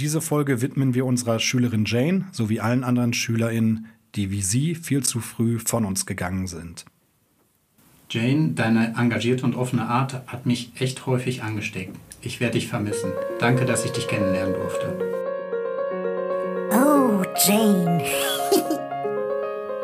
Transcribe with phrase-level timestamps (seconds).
[0.00, 5.02] Diese Folge widmen wir unserer Schülerin Jane sowie allen anderen SchülerInnen, die wie sie viel
[5.02, 6.86] zu früh von uns gegangen sind.
[8.08, 11.94] Jane, deine engagierte und offene Art hat mich echt häufig angesteckt.
[12.22, 13.12] Ich werde dich vermissen.
[13.40, 14.96] Danke, dass ich dich kennenlernen durfte.
[16.72, 18.02] Oh, Jane.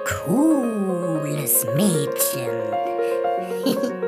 [0.25, 2.57] Cooles Mädchen.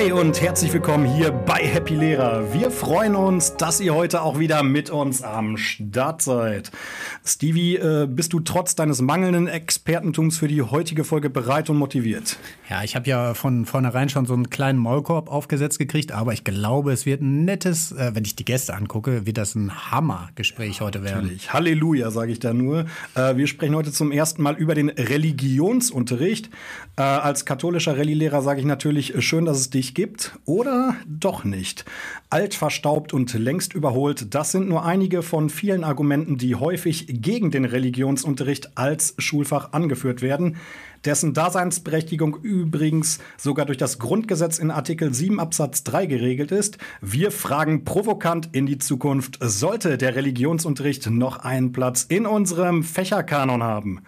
[0.00, 2.54] Hi und herzlich willkommen hier bei Happy Lehrer.
[2.54, 6.70] Wir freuen uns, dass ihr heute auch wieder mit uns am Start seid.
[7.24, 12.38] Stevie, äh, bist du trotz deines mangelnden Expertentums für die heutige Folge bereit und motiviert?
[12.70, 16.44] Ja, ich habe ja von vornherein schon so einen kleinen Maulkorb aufgesetzt gekriegt, aber ich
[16.44, 20.80] glaube, es wird ein nettes, äh, wenn ich die Gäste angucke, wird das ein Hammergespräch
[20.80, 21.22] heute werden.
[21.24, 21.52] Natürlich.
[21.52, 22.86] Halleluja, sage ich da nur.
[23.14, 26.48] Äh, wir sprechen heute zum ersten Mal über den Religionsunterricht.
[26.96, 30.38] Äh, als katholischer Rallye-Lehrer sage ich natürlich, äh, schön, dass es dich gibt.
[30.46, 31.84] Oder doch nicht.
[32.30, 37.50] Alt, verstaubt und längst überholt, das sind nur einige von vielen Argumenten, die häufig gegen
[37.50, 40.56] den Religionsunterricht als Schulfach angeführt werden
[41.04, 46.78] dessen Daseinsberechtigung übrigens sogar durch das Grundgesetz in Artikel 7 Absatz 3 geregelt ist.
[47.00, 53.62] Wir fragen provokant in die Zukunft, sollte der Religionsunterricht noch einen Platz in unserem Fächerkanon
[53.62, 54.02] haben?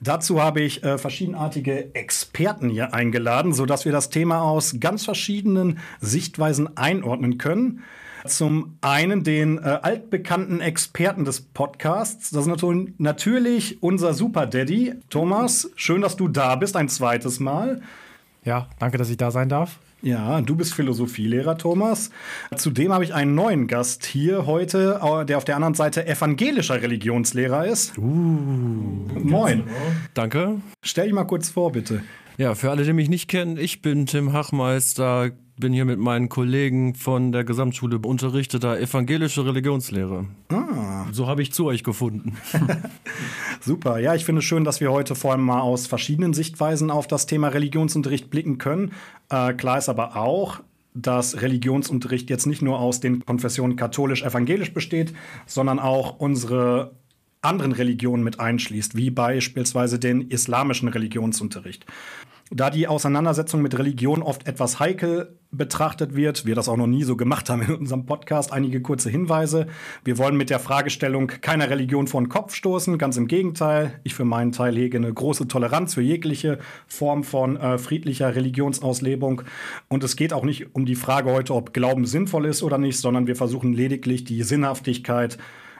[0.00, 5.78] Dazu habe ich äh, verschiedenartige Experten hier eingeladen, sodass wir das Thema aus ganz verschiedenen
[6.00, 7.82] Sichtweisen einordnen können.
[8.26, 12.30] Zum einen den äh, altbekannten Experten des Podcasts.
[12.30, 12.62] Das ist
[12.98, 14.94] natürlich unser Super Daddy.
[15.10, 17.80] Thomas, schön, dass du da bist, ein zweites Mal.
[18.44, 19.78] Ja, danke, dass ich da sein darf.
[20.00, 22.10] Ja, du bist Philosophielehrer, Thomas.
[22.54, 27.66] Zudem habe ich einen neuen Gast hier heute, der auf der anderen Seite evangelischer Religionslehrer
[27.66, 27.98] ist.
[27.98, 29.64] Uh, Moin.
[30.14, 30.60] Danke.
[30.82, 32.02] Stell dich mal kurz vor, bitte.
[32.36, 36.28] Ja, für alle, die mich nicht kennen, ich bin Tim Hachmeister, bin hier mit meinen
[36.28, 40.26] Kollegen von der Gesamtschule unterrichteter evangelische Religionslehre.
[40.48, 41.06] Ah.
[41.12, 42.36] So habe ich zu euch gefunden.
[43.60, 43.98] Super.
[43.98, 47.06] Ja, ich finde es schön, dass wir heute vor allem mal aus verschiedenen Sichtweisen auf
[47.06, 48.92] das Thema Religionsunterricht blicken können.
[49.30, 50.60] Äh, klar ist aber auch,
[50.94, 55.12] dass Religionsunterricht jetzt nicht nur aus den Konfessionen katholisch-evangelisch besteht,
[55.46, 56.92] sondern auch unsere
[57.40, 61.86] anderen Religionen mit einschließt, wie beispielsweise den islamischen Religionsunterricht.
[62.50, 67.04] Da die Auseinandersetzung mit Religion oft etwas heikel betrachtet wird, wir das auch noch nie
[67.04, 69.66] so gemacht haben in unserem Podcast, einige kurze Hinweise.
[70.02, 74.00] Wir wollen mit der Fragestellung keiner Religion vor den Kopf stoßen, ganz im Gegenteil.
[74.02, 79.42] Ich für meinen Teil hege eine große Toleranz für jegliche Form von äh, friedlicher Religionsauslebung.
[79.88, 82.98] Und es geht auch nicht um die Frage heute, ob Glauben sinnvoll ist oder nicht,
[82.98, 85.36] sondern wir versuchen lediglich die Sinnhaftigkeit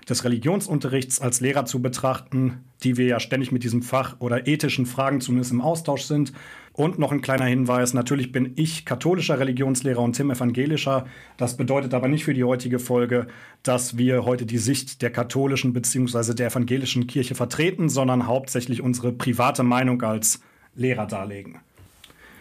[0.08, 4.86] des Religionsunterrichts als Lehrer zu betrachten, die wir ja ständig mit diesem Fach oder ethischen
[4.86, 6.32] Fragen zumindest im Austausch sind.
[6.78, 11.06] Und noch ein kleiner Hinweis, natürlich bin ich katholischer Religionslehrer und Tim evangelischer.
[11.36, 13.26] Das bedeutet aber nicht für die heutige Folge,
[13.64, 16.34] dass wir heute die Sicht der katholischen bzw.
[16.34, 20.40] der evangelischen Kirche vertreten, sondern hauptsächlich unsere private Meinung als
[20.76, 21.58] Lehrer darlegen.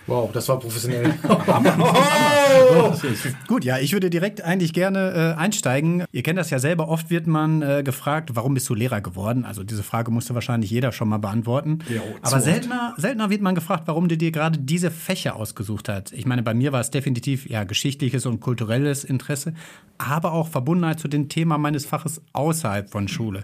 [0.07, 1.13] Wow, das war professionell.
[1.28, 2.94] oh!
[3.47, 6.06] Gut, ja, ich würde direkt eigentlich gerne äh, einsteigen.
[6.12, 9.44] Ihr kennt das ja selber, oft wird man äh, gefragt, warum bist du Lehrer geworden?
[9.44, 11.79] Also diese Frage musste wahrscheinlich jeder schon mal beantworten.
[11.90, 15.90] Jo, Aber zu seltener, seltener wird man gefragt, warum du dir gerade diese Fächer ausgesucht
[15.90, 16.13] hast.
[16.13, 19.53] Ich meine, bei mir war es definitiv ja geschichtliches und kulturelles Interesse,
[19.97, 23.44] aber auch Verbundenheit zu dem Thema meines Faches außerhalb von Schule.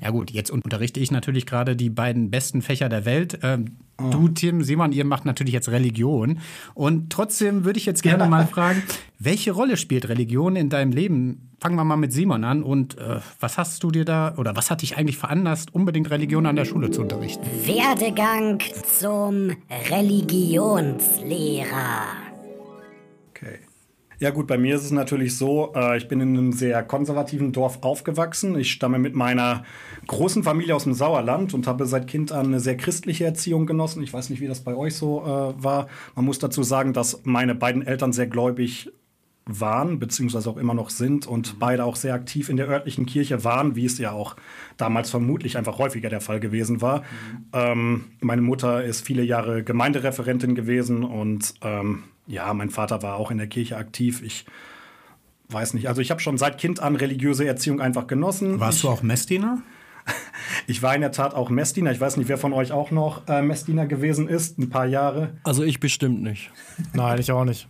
[0.00, 3.38] Ja gut, jetzt unterrichte ich natürlich gerade die beiden besten Fächer der Welt.
[3.42, 6.38] Ähm, Du, Tim, Simon, ihr macht natürlich jetzt Religion.
[6.74, 8.84] Und trotzdem würde ich jetzt gerne mal fragen,
[9.18, 11.50] welche Rolle spielt Religion in deinem Leben?
[11.60, 12.62] Fangen wir mal mit Simon an.
[12.62, 16.46] Und äh, was hast du dir da, oder was hat dich eigentlich veranlasst, unbedingt Religion
[16.46, 17.44] an der Schule zu unterrichten?
[17.66, 19.56] Werdegang zum
[19.90, 22.27] Religionslehrer.
[24.20, 27.52] Ja gut, bei mir ist es natürlich so, äh, ich bin in einem sehr konservativen
[27.52, 28.58] Dorf aufgewachsen.
[28.58, 29.64] Ich stamme mit meiner
[30.08, 34.02] großen Familie aus dem Sauerland und habe seit Kind an eine sehr christliche Erziehung genossen.
[34.02, 35.86] Ich weiß nicht, wie das bei euch so äh, war.
[36.16, 38.90] Man muss dazu sagen, dass meine beiden Eltern sehr gläubig
[39.48, 43.44] waren, beziehungsweise auch immer noch sind und beide auch sehr aktiv in der örtlichen Kirche
[43.44, 44.34] waren, wie es ja auch
[44.76, 47.04] damals vermutlich einfach häufiger der Fall gewesen war.
[47.52, 53.30] Ähm, meine Mutter ist viele Jahre Gemeindereferentin gewesen und ähm, ja, mein Vater war auch
[53.30, 54.22] in der Kirche aktiv.
[54.22, 54.44] Ich
[55.48, 58.60] weiß nicht, also ich habe schon seit Kind an religiöse Erziehung einfach genossen.
[58.60, 59.62] Warst ich, du auch Messdiener?
[60.68, 61.92] Ich war in der Tat auch Messdiener.
[61.92, 65.30] Ich weiß nicht, wer von euch auch noch äh, Messdiener gewesen ist, ein paar Jahre.
[65.42, 66.50] Also ich bestimmt nicht.
[66.92, 67.66] Nein, ich auch nicht.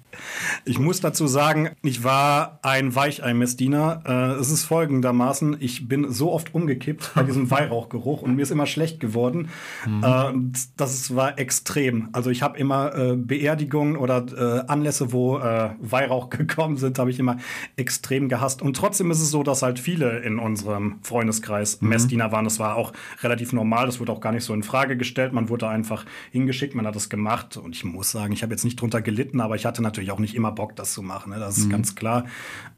[0.65, 4.03] Ich muss dazu sagen, ich war ein Weichei-Messdiener.
[4.05, 8.51] Äh, es ist folgendermaßen, ich bin so oft umgekippt bei diesem Weihrauchgeruch und mir ist
[8.51, 9.51] immer schlecht geworden.
[9.87, 10.33] Äh,
[10.77, 12.09] das war extrem.
[12.13, 17.11] Also ich habe immer äh, Beerdigungen oder äh, Anlässe, wo äh, Weihrauch gekommen sind, habe
[17.11, 17.37] ich immer
[17.77, 18.61] extrem gehasst.
[18.61, 22.45] Und trotzdem ist es so, dass halt viele in unserem Freundeskreis Messdiener waren.
[22.45, 22.88] Das war auch
[23.23, 23.87] relativ normal.
[23.87, 25.33] Das wurde auch gar nicht so in Frage gestellt.
[25.33, 27.57] Man wurde einfach hingeschickt, man hat es gemacht.
[27.57, 30.19] Und ich muss sagen, ich habe jetzt nicht drunter gelitten, aber ich hatte natürlich auch
[30.19, 31.33] nicht immer Bock, das zu machen.
[31.33, 31.39] Ne?
[31.39, 32.25] Das ist ganz klar.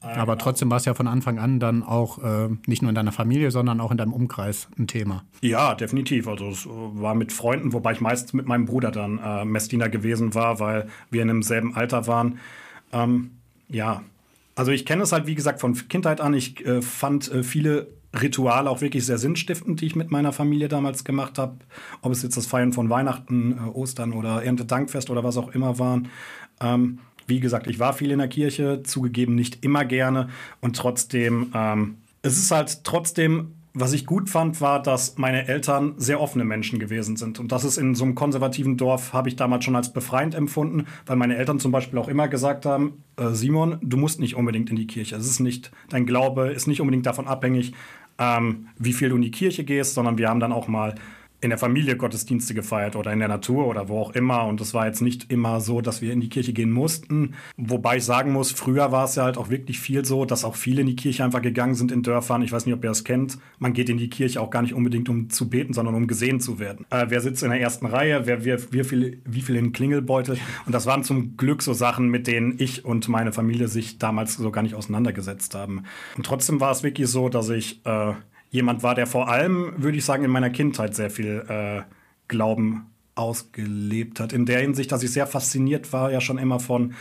[0.01, 3.12] Aber trotzdem war es ja von Anfang an dann auch äh, nicht nur in deiner
[3.12, 5.25] Familie, sondern auch in deinem Umkreis ein Thema.
[5.41, 6.29] Ja, definitiv.
[6.29, 9.89] Also es äh, war mit Freunden, wobei ich meistens mit meinem Bruder dann äh, Messdiener
[9.89, 12.39] gewesen war, weil wir in demselben Alter waren.
[12.93, 13.33] Ähm,
[13.69, 14.03] ja,
[14.55, 16.35] also ich kenne es halt, wie gesagt, von Kindheit an.
[16.35, 20.69] Ich äh, fand äh, viele Rituale auch wirklich sehr sinnstiftend, die ich mit meiner Familie
[20.69, 21.57] damals gemacht habe.
[22.03, 25.79] Ob es jetzt das Feiern von Weihnachten, äh, Ostern oder Erntedankfest oder was auch immer
[25.79, 26.09] waren.
[26.61, 30.29] Ähm, wie gesagt, ich war viel in der Kirche, zugegeben nicht immer gerne
[30.61, 35.95] und trotzdem, ähm, es ist halt trotzdem, was ich gut fand, war, dass meine Eltern
[35.97, 37.39] sehr offene Menschen gewesen sind.
[37.39, 40.87] Und das ist in so einem konservativen Dorf, habe ich damals schon als befreiend empfunden,
[41.07, 44.71] weil meine Eltern zum Beispiel auch immer gesagt haben, äh, Simon, du musst nicht unbedingt
[44.71, 45.15] in die Kirche.
[45.15, 47.73] Es ist nicht, dein Glaube ist nicht unbedingt davon abhängig,
[48.21, 50.95] ähm, wie viel du in die Kirche gehst, sondern wir haben dann auch mal
[51.41, 54.47] in der Familie Gottesdienste gefeiert oder in der Natur oder wo auch immer.
[54.47, 57.35] Und es war jetzt nicht immer so, dass wir in die Kirche gehen mussten.
[57.57, 60.55] Wobei ich sagen muss, früher war es ja halt auch wirklich viel so, dass auch
[60.55, 62.43] viele in die Kirche einfach gegangen sind in Dörfern.
[62.43, 63.39] Ich weiß nicht, ob ihr das kennt.
[63.59, 66.41] Man geht in die Kirche auch gar nicht unbedingt, um zu beten, sondern um gesehen
[66.41, 66.85] zu werden.
[66.91, 68.27] Äh, wer sitzt in der ersten Reihe?
[68.27, 70.39] Wer, wer, wie, viel, wie viel in Klingelbeutel?
[70.67, 74.37] Und das waren zum Glück so Sachen, mit denen ich und meine Familie sich damals
[74.37, 75.85] so gar nicht auseinandergesetzt haben.
[76.17, 78.13] Und trotzdem war es wirklich so, dass ich äh,
[78.50, 81.82] jemand war, der vor allem, würde ich sagen, in meiner Kindheit sehr viel äh,
[82.29, 84.32] Glauben ausgelebt hat.
[84.32, 86.94] In der Hinsicht, dass ich sehr fasziniert war, ja schon immer von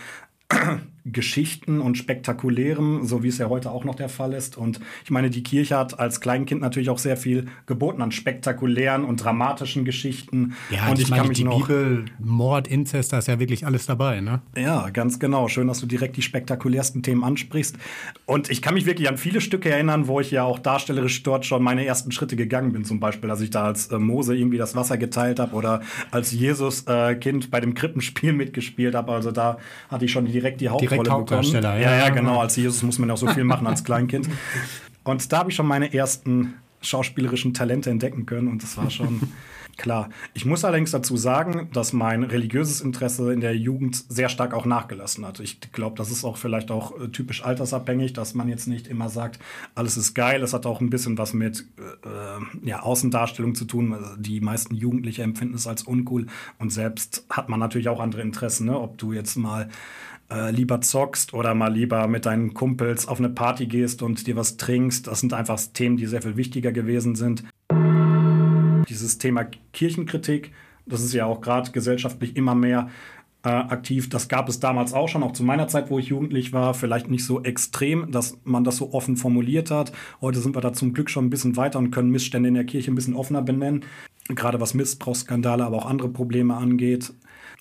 [1.05, 4.57] Geschichten und Spektakulärem, so wie es ja heute auch noch der Fall ist.
[4.57, 9.03] Und ich meine, die Kirche hat als Kleinkind natürlich auch sehr viel geboten an spektakulären
[9.03, 10.55] und dramatischen Geschichten.
[10.69, 14.41] Ja, und ich, meine, die Bibel, Mord, Inzest, da ist ja wirklich alles dabei, ne?
[14.57, 15.47] Ja, ganz genau.
[15.47, 17.77] Schön, dass du direkt die spektakulärsten Themen ansprichst.
[18.25, 21.45] Und ich kann mich wirklich an viele Stücke erinnern, wo ich ja auch darstellerisch dort
[21.45, 22.83] schon meine ersten Schritte gegangen bin.
[22.83, 25.81] Zum Beispiel, als ich da als äh, Mose irgendwie das Wasser geteilt habe oder
[26.11, 29.13] als Jesus-Kind äh, bei dem Krippenspiel mitgespielt habe.
[29.13, 29.57] Also da
[29.89, 31.77] hatte ich schon direkt die Hauptrolle Direkt Hauptdarsteller.
[31.79, 32.39] Ja, ja, genau.
[32.39, 34.29] Als Jesus muss man ja auch so viel machen als Kleinkind.
[35.03, 39.21] Und da habe ich schon meine ersten schauspielerischen Talente entdecken können und das war schon
[39.77, 40.09] klar.
[40.33, 44.65] Ich muss allerdings dazu sagen, dass mein religiöses Interesse in der Jugend sehr stark auch
[44.65, 45.39] nachgelassen hat.
[45.39, 49.09] Ich glaube, das ist auch vielleicht auch äh, typisch altersabhängig, dass man jetzt nicht immer
[49.09, 49.39] sagt,
[49.75, 50.43] alles ist geil.
[50.43, 53.95] Es hat auch ein bisschen was mit äh, ja, Außendarstellung zu tun.
[54.17, 56.27] Die meisten Jugendliche empfinden es als uncool
[56.59, 58.79] und selbst hat man natürlich auch andere Interessen, ne?
[58.79, 59.69] ob du jetzt mal
[60.31, 64.35] äh, lieber zockst oder mal lieber mit deinen Kumpels auf eine Party gehst und dir
[64.35, 65.07] was trinkst.
[65.07, 67.43] Das sind einfach Themen, die sehr viel wichtiger gewesen sind.
[68.87, 70.51] Dieses Thema Kirchenkritik,
[70.85, 72.89] das ist ja auch gerade gesellschaftlich immer mehr
[73.43, 74.09] äh, aktiv.
[74.09, 76.73] Das gab es damals auch schon, auch zu meiner Zeit, wo ich jugendlich war.
[76.73, 79.91] Vielleicht nicht so extrem, dass man das so offen formuliert hat.
[80.21, 82.65] Heute sind wir da zum Glück schon ein bisschen weiter und können Missstände in der
[82.65, 83.85] Kirche ein bisschen offener benennen.
[84.27, 87.13] Gerade was Missbrauchsskandale, aber auch andere Probleme angeht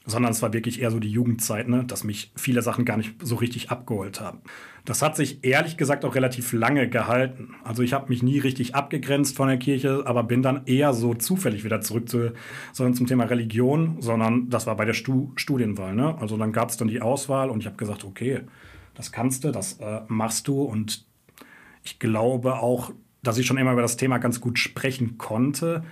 [0.09, 3.15] sondern es war wirklich eher so die Jugendzeit, ne, dass mich viele Sachen gar nicht
[3.23, 4.41] so richtig abgeholt haben.
[4.87, 7.55] Das hat sich ehrlich gesagt auch relativ lange gehalten.
[7.63, 11.13] Also ich habe mich nie richtig abgegrenzt von der Kirche, aber bin dann eher so
[11.13, 12.33] zufällig wieder zurück zu,
[12.73, 15.95] sondern zum Thema Religion, sondern das war bei der Stu Studienwahl.
[15.95, 16.17] Ne?
[16.19, 18.41] Also dann gab es dann die Auswahl und ich habe gesagt, okay,
[18.95, 21.05] das kannst du, das äh, machst du und
[21.85, 25.85] ich glaube auch, dass ich schon immer über das Thema ganz gut sprechen konnte.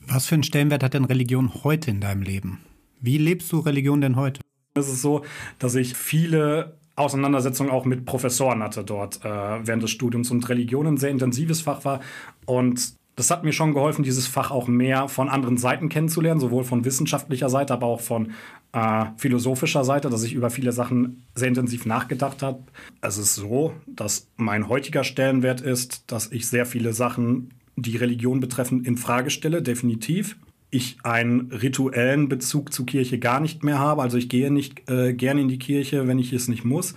[0.00, 2.58] Was für einen Stellenwert hat denn Religion heute in deinem Leben?
[3.00, 4.40] Wie lebst du Religion denn heute?
[4.74, 5.22] Es ist so,
[5.58, 10.86] dass ich viele Auseinandersetzungen auch mit Professoren hatte dort äh, während des Studiums und Religion
[10.86, 12.00] ein sehr intensives Fach war.
[12.46, 16.64] Und das hat mir schon geholfen, dieses Fach auch mehr von anderen Seiten kennenzulernen, sowohl
[16.64, 18.32] von wissenschaftlicher Seite, aber auch von
[18.72, 22.62] äh, philosophischer Seite, dass ich über viele Sachen sehr intensiv nachgedacht habe.
[23.00, 28.40] Es ist so, dass mein heutiger Stellenwert ist, dass ich sehr viele Sachen, die Religion
[28.40, 30.36] betreffen, in Frage stelle, definitiv
[30.70, 34.02] ich einen rituellen Bezug zur Kirche gar nicht mehr habe.
[34.02, 36.94] Also ich gehe nicht äh, gerne in die Kirche, wenn ich es nicht muss.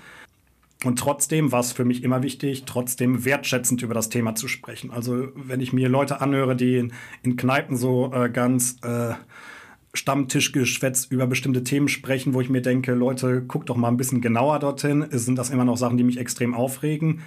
[0.84, 4.92] Und trotzdem war es für mich immer wichtig, trotzdem wertschätzend über das Thema zu sprechen.
[4.92, 9.14] Also wenn ich mir Leute anhöre, die in, in Kneipen so äh, ganz äh,
[9.94, 14.22] Stammtischgeschwätz über bestimmte Themen sprechen, wo ich mir denke, Leute, guckt doch mal ein bisschen
[14.22, 17.22] genauer dorthin, sind das immer noch Sachen, die mich extrem aufregen.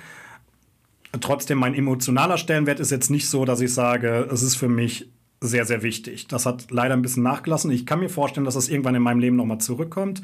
[1.20, 5.08] Trotzdem, mein emotionaler Stellenwert ist jetzt nicht so, dass ich sage, es ist für mich
[5.40, 6.28] sehr, sehr wichtig.
[6.28, 7.70] Das hat leider ein bisschen nachgelassen.
[7.70, 10.22] Ich kann mir vorstellen, dass das irgendwann in meinem Leben nochmal zurückkommt.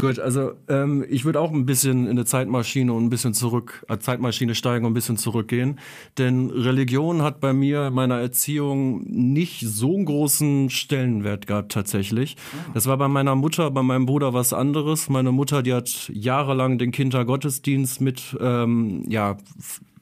[0.00, 3.84] Gut, also ähm, ich würde auch ein bisschen in eine Zeitmaschine und ein bisschen zurück,
[3.88, 5.78] äh, Zeitmaschine steigen und ein bisschen zurückgehen.
[6.18, 12.36] Denn Religion hat bei mir in meiner Erziehung nicht so einen großen Stellenwert gehabt tatsächlich.
[12.74, 15.08] Das war bei meiner Mutter, bei meinem Bruder was anderes.
[15.08, 19.38] Meine Mutter, die hat jahrelang den Kindergottesdienst mit ähm, ja,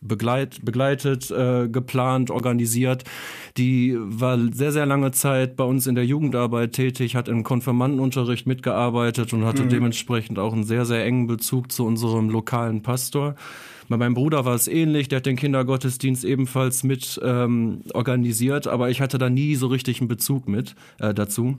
[0.03, 3.05] begleit, begleitet, äh, geplant, organisiert.
[3.57, 8.47] Die war sehr, sehr lange Zeit bei uns in der Jugendarbeit tätig, hat im Konfirmandenunterricht
[8.47, 13.37] mitgearbeitet und hatte dementsprechend auch einen sehr, sehr engen Bezug zu unserem lokalen Pastor.
[13.89, 18.91] Bei meinem Bruder war es ähnlich, der hat den Kindergottesdienst ebenfalls mit ähm, organisiert, aber
[18.91, 21.59] ich hatte da nie so richtig einen Bezug mit äh, dazu.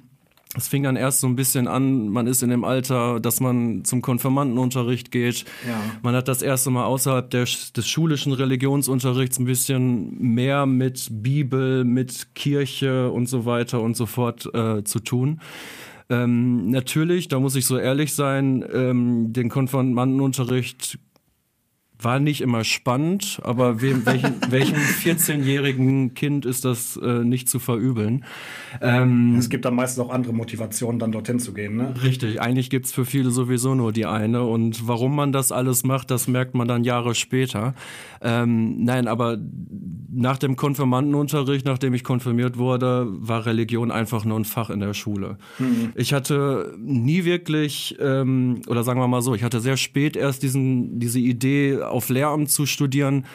[0.55, 3.83] Es fing dann erst so ein bisschen an, man ist in dem Alter, dass man
[3.85, 5.45] zum Konfirmandenunterricht geht.
[5.67, 5.79] Ja.
[6.03, 11.83] Man hat das erste Mal außerhalb der, des schulischen Religionsunterrichts ein bisschen mehr mit Bibel,
[11.83, 15.41] mit Kirche und so weiter und so fort äh, zu tun.
[16.09, 20.99] Ähm, natürlich, da muss ich so ehrlich sein, ähm, den Konfirmandenunterricht
[22.03, 27.59] war nicht immer spannend, aber wem, welchen, welchem 14-jährigen Kind ist das äh, nicht zu
[27.59, 28.25] verübeln?
[28.81, 31.77] Ähm, Es gibt dann meistens auch andere Motivationen, dann dorthin zu gehen.
[31.77, 31.93] Ne?
[32.03, 34.43] Richtig, eigentlich gibt's für viele sowieso nur die eine.
[34.43, 37.73] Und warum man das alles macht, das merkt man dann Jahre später.
[38.21, 39.37] Ähm, nein, aber
[40.15, 44.93] nach dem Konfirmandenunterricht, nachdem ich konfirmiert wurde, war Religion einfach nur ein Fach in der
[44.93, 45.37] Schule.
[45.95, 50.43] Ich hatte nie wirklich, ähm, oder sagen wir mal so, ich hatte sehr spät erst
[50.43, 53.25] diesen, diese Idee, auf Lehramt zu studieren.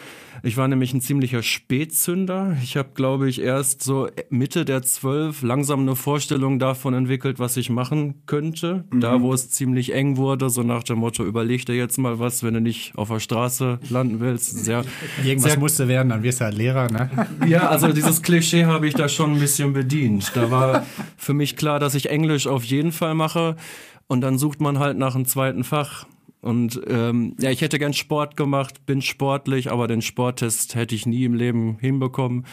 [0.43, 2.55] Ich war nämlich ein ziemlicher Spätzünder.
[2.63, 7.57] Ich habe, glaube ich, erst so Mitte der zwölf langsam eine Vorstellung davon entwickelt, was
[7.57, 8.85] ich machen könnte.
[8.93, 12.43] Da, wo es ziemlich eng wurde, so nach dem Motto, überleg dir jetzt mal was,
[12.43, 14.63] wenn du nicht auf der Straße landen willst.
[14.63, 14.85] Sehr,
[15.23, 17.09] Irgendwas sehr musste werden, dann wirst du halt Lehrer, ne?
[17.47, 20.31] ja, also dieses Klischee habe ich da schon ein bisschen bedient.
[20.35, 20.85] Da war
[21.17, 23.55] für mich klar, dass ich Englisch auf jeden Fall mache.
[24.07, 26.07] Und dann sucht man halt nach einem zweiten Fach.
[26.41, 31.05] Und ähm, ja, ich hätte gern Sport gemacht, bin sportlich, aber den Sporttest hätte ich
[31.05, 32.45] nie im Leben hinbekommen.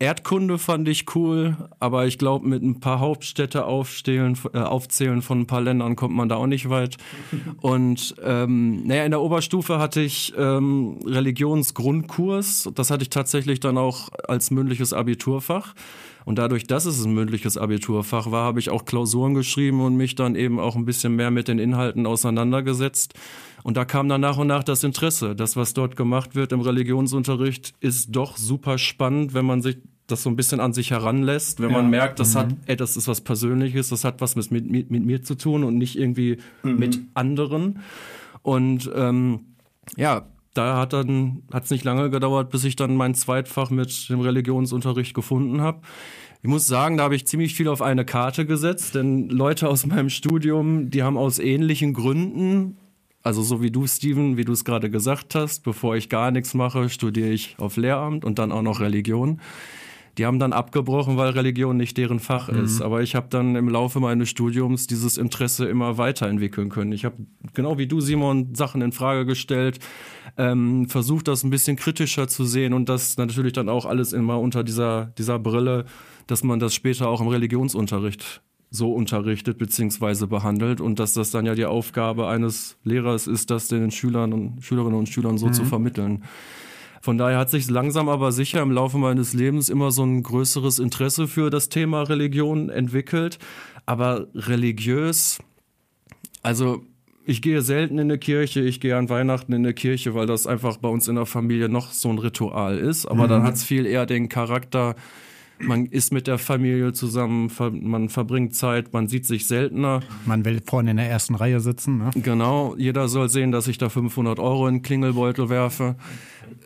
[0.00, 5.40] Erdkunde fand ich cool, aber ich glaube, mit ein paar Hauptstädte aufstehlen, äh, aufzählen von
[5.40, 6.96] ein paar Ländern kommt man da auch nicht weit.
[7.60, 12.70] Und ähm, naja, in der Oberstufe hatte ich ähm, Religionsgrundkurs.
[12.74, 15.74] Das hatte ich tatsächlich dann auch als mündliches Abiturfach.
[16.24, 20.14] Und dadurch, dass es ein mündliches Abiturfach war, habe ich auch Klausuren geschrieben und mich
[20.14, 23.14] dann eben auch ein bisschen mehr mit den Inhalten auseinandergesetzt.
[23.62, 25.34] Und da kam dann nach und nach das Interesse.
[25.34, 30.22] Das, was dort gemacht wird im Religionsunterricht, ist doch super spannend, wenn man sich das
[30.22, 33.20] so ein bisschen an sich heranlässt, wenn man merkt, das hat, ey, das ist was
[33.20, 37.78] Persönliches, das hat was mit, mit, mit, mir zu tun und nicht irgendwie mit anderen.
[38.42, 39.40] Und ähm,
[39.96, 44.08] ja, da hat dann hat es nicht lange gedauert, bis ich dann mein Zweitfach mit
[44.08, 45.80] dem Religionsunterricht gefunden habe.
[46.42, 49.86] Ich muss sagen, da habe ich ziemlich viel auf eine Karte gesetzt, denn Leute aus
[49.86, 52.78] meinem Studium, die haben aus ähnlichen Gründen,
[53.22, 56.54] also so wie du, Steven, wie du es gerade gesagt hast, bevor ich gar nichts
[56.54, 59.40] mache, studiere ich auf Lehramt und dann auch noch Religion.
[60.20, 62.82] Die haben dann abgebrochen, weil Religion nicht deren Fach ist.
[62.82, 66.92] Aber ich habe dann im Laufe meines Studiums dieses Interesse immer weiterentwickeln können.
[66.92, 67.16] Ich habe
[67.54, 69.78] genau wie du, Simon, Sachen in Frage gestellt,
[70.36, 74.38] ähm, versucht, das ein bisschen kritischer zu sehen und das natürlich dann auch alles immer
[74.38, 75.86] unter dieser, dieser Brille,
[76.26, 80.26] dass man das später auch im Religionsunterricht so unterrichtet bzw.
[80.26, 84.62] behandelt und dass das dann ja die Aufgabe eines Lehrers ist, das den Schülern und
[84.62, 86.24] Schülerinnen und Schülern so zu vermitteln.
[87.00, 90.78] Von daher hat sich langsam aber sicher im Laufe meines Lebens immer so ein größeres
[90.78, 93.38] Interesse für das Thema Religion entwickelt.
[93.86, 95.38] Aber religiös,
[96.42, 96.82] also
[97.24, 100.46] ich gehe selten in eine Kirche, ich gehe an Weihnachten in eine Kirche, weil das
[100.46, 103.06] einfach bei uns in der Familie noch so ein Ritual ist.
[103.06, 104.94] Aber dann hat es viel eher den Charakter,
[105.60, 107.50] man ist mit der Familie zusammen,
[107.82, 110.00] man verbringt Zeit, man sieht sich seltener.
[110.26, 112.10] Man will vorne in der ersten Reihe sitzen, ne?
[112.14, 115.96] Genau, jeder soll sehen, dass ich da 500 Euro in den Klingelbeutel werfe,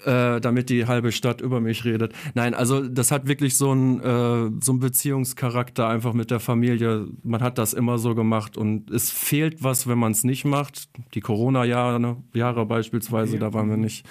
[0.04, 2.12] äh, damit die halbe Stadt über mich redet.
[2.34, 7.06] Nein, also das hat wirklich so einen äh, so einen Beziehungscharakter einfach mit der Familie.
[7.22, 10.88] Man hat das immer so gemacht und es fehlt was, wenn man es nicht macht.
[11.14, 14.06] Die Corona-Jahre Jahre beispielsweise, da waren wir nicht.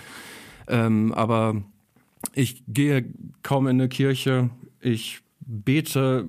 [0.68, 1.63] Ähm, aber
[2.34, 3.06] ich gehe
[3.42, 4.50] kaum in eine Kirche.
[4.84, 6.28] Ich bete,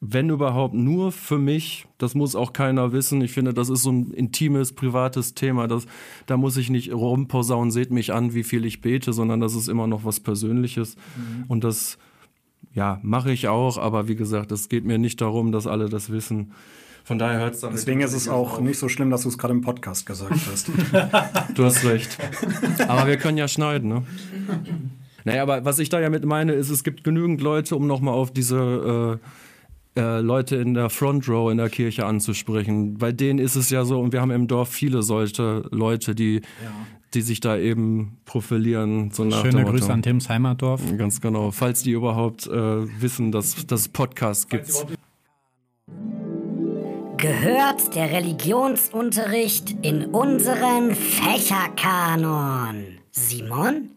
[0.00, 1.86] wenn überhaupt, nur für mich.
[1.96, 3.22] Das muss auch keiner wissen.
[3.22, 5.66] Ich finde, das ist so ein intimes, privates Thema.
[5.66, 5.86] Das,
[6.26, 9.68] da muss ich nicht rumposaunen, seht mich an, wie viel ich bete, sondern das ist
[9.68, 10.96] immer noch was Persönliches.
[11.48, 11.96] Und das,
[12.74, 13.78] ja, mache ich auch.
[13.78, 16.52] Aber wie gesagt, es geht mir nicht darum, dass alle das wissen.
[17.02, 17.72] Von daher hört es dann.
[17.72, 20.70] Deswegen ist es auch nicht so schlimm, dass du es gerade im Podcast gesagt hast.
[21.54, 22.18] Du hast recht.
[22.88, 24.02] Aber wir können ja schneiden, ne?
[25.24, 28.14] Naja, aber was ich da ja mit meine, ist, es gibt genügend Leute, um nochmal
[28.14, 29.20] auf diese
[29.96, 32.98] äh, äh, Leute in der Front Row in der Kirche anzusprechen.
[32.98, 36.42] Bei denen ist es ja so, und wir haben im Dorf viele solche Leute, die,
[37.14, 39.10] die sich da eben profilieren.
[39.12, 39.64] So nach Schöne.
[39.64, 40.82] Grüße an Tims Heimatdorf.
[40.98, 41.52] Ganz genau.
[41.52, 44.86] Falls die überhaupt äh, wissen, dass, dass es Podcasts gibt.
[47.16, 52.98] Gehört der Religionsunterricht in unseren Fächerkanon?
[53.12, 53.90] Simon?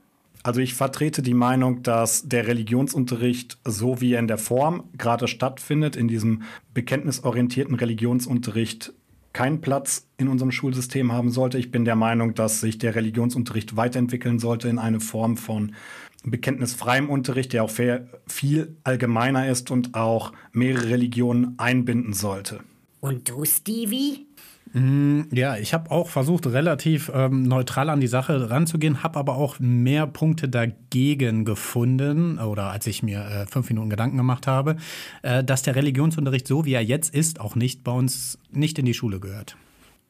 [0.47, 5.27] Also ich vertrete die Meinung, dass der Religionsunterricht, so wie er in der Form gerade
[5.27, 8.93] stattfindet, in diesem bekenntnisorientierten Religionsunterricht,
[9.33, 11.57] keinen Platz in unserem Schulsystem haben sollte.
[11.57, 15.75] Ich bin der Meinung, dass sich der Religionsunterricht weiterentwickeln sollte in eine Form von
[16.23, 22.61] bekenntnisfreiem Unterricht, der auch viel allgemeiner ist und auch mehrere Religionen einbinden sollte.
[23.01, 24.26] Und du, Stevie?
[24.73, 29.59] Ja, ich habe auch versucht, relativ ähm, neutral an die Sache ranzugehen, habe aber auch
[29.59, 34.77] mehr Punkte dagegen gefunden, oder als ich mir äh, fünf Minuten Gedanken gemacht habe,
[35.21, 38.85] äh, dass der Religionsunterricht, so wie er jetzt ist, auch nicht bei uns nicht in
[38.85, 39.55] die Schule gehört.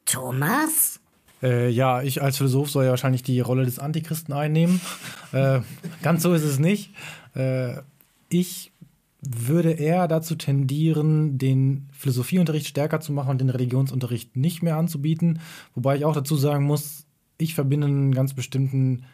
[0.04, 1.00] Thomas?
[1.42, 4.80] Äh, ja, ich als Philosoph soll ja wahrscheinlich die Rolle des Antichristen einnehmen.
[5.32, 5.60] äh,
[6.02, 6.90] ganz so ist es nicht.
[7.34, 7.76] Äh,
[8.28, 8.72] ich
[9.20, 15.40] würde eher dazu tendieren, den Philosophieunterricht stärker zu machen und den Religionsunterricht nicht mehr anzubieten.
[15.74, 17.06] Wobei ich auch dazu sagen muss,
[17.36, 19.04] ich verbinde einen ganz bestimmten,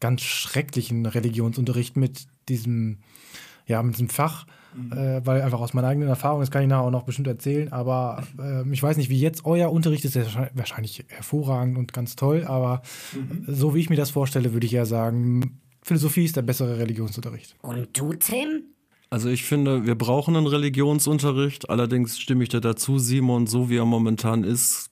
[0.00, 2.98] ganz schrecklichen Religionsunterricht mit diesem,
[3.66, 4.46] ja, mit diesem Fach.
[4.92, 7.72] Äh, weil einfach aus meiner eigenen Erfahrung, das kann ich nachher auch noch bestimmt erzählen,
[7.72, 11.92] aber äh, ich weiß nicht, wie jetzt euer Unterricht ist, der ist wahrscheinlich hervorragend und
[11.92, 12.82] ganz toll, aber
[13.48, 17.56] so wie ich mir das vorstelle, würde ich eher sagen, Philosophie ist der bessere Religionsunterricht.
[17.62, 18.62] Und du, Tim?
[19.10, 21.68] Also ich finde, wir brauchen einen Religionsunterricht.
[21.68, 24.90] Allerdings stimme ich dir dazu, Simon, so wie er momentan ist,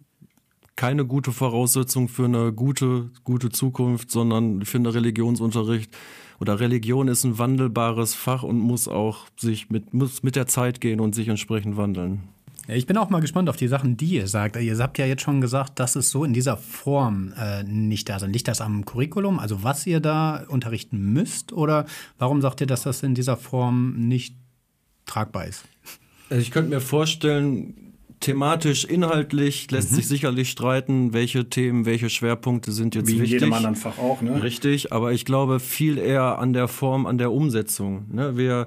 [0.74, 5.96] keine gute Voraussetzung für eine gute, gute Zukunft, sondern ich finde Religionsunterricht
[6.40, 10.80] oder Religion ist ein wandelbares Fach und muss auch sich mit, muss mit der Zeit
[10.80, 12.28] gehen und sich entsprechend wandeln.
[12.68, 14.56] Ja, Ich bin auch mal gespannt auf die Sachen, die ihr sagt.
[14.56, 18.16] Ihr habt ja jetzt schon gesagt, dass es so in dieser Form äh, nicht da
[18.16, 18.26] ist.
[18.26, 21.52] Liegt das am Curriculum, also was ihr da unterrichten müsst?
[21.52, 21.86] Oder
[22.18, 24.36] warum sagt ihr, dass das in dieser Form nicht
[25.06, 25.64] tragbar ist?
[26.28, 32.72] Also ich könnte mir vorstellen, thematisch, inhaltlich lässt sich sicherlich streiten, welche Themen, welche Schwerpunkte
[32.72, 33.40] sind jetzt Wie in wichtig.
[33.40, 34.42] jedem anderen Fach auch, ne?
[34.42, 38.04] Richtig, aber ich glaube viel eher an der Form, an der Umsetzung.
[38.12, 38.36] Ne?
[38.36, 38.66] Wir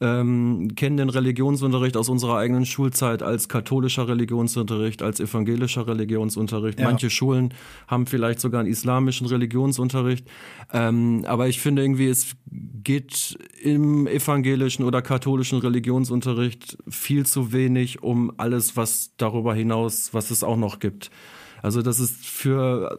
[0.00, 6.80] ähm, kennen den Religionsunterricht aus unserer eigenen Schulzeit als katholischer Religionsunterricht, als evangelischer Religionsunterricht.
[6.80, 6.86] Ja.
[6.86, 7.54] Manche Schulen
[7.86, 10.26] haben vielleicht sogar einen islamischen Religionsunterricht.
[10.72, 18.02] Ähm, aber ich finde irgendwie, es geht im evangelischen oder katholischen Religionsunterricht viel zu wenig
[18.02, 21.10] um alles, was darüber hinaus, was es auch noch gibt.
[21.64, 22.98] Also das ist für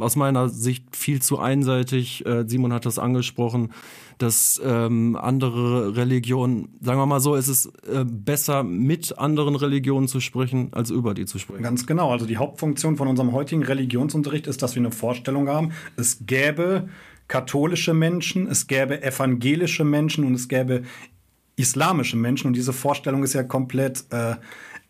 [0.00, 2.24] aus meiner Sicht viel zu einseitig.
[2.24, 3.72] Äh, Simon hat das angesprochen,
[4.16, 10.08] dass ähm, andere Religionen, sagen wir mal so, es ist äh, besser mit anderen Religionen
[10.08, 11.62] zu sprechen, als über die zu sprechen.
[11.62, 12.10] Ganz genau.
[12.10, 16.88] Also die Hauptfunktion von unserem heutigen Religionsunterricht ist, dass wir eine Vorstellung haben, es gäbe
[17.28, 20.84] katholische Menschen, es gäbe evangelische Menschen und es gäbe
[21.56, 22.46] islamische Menschen.
[22.46, 24.36] Und diese Vorstellung ist ja komplett, äh,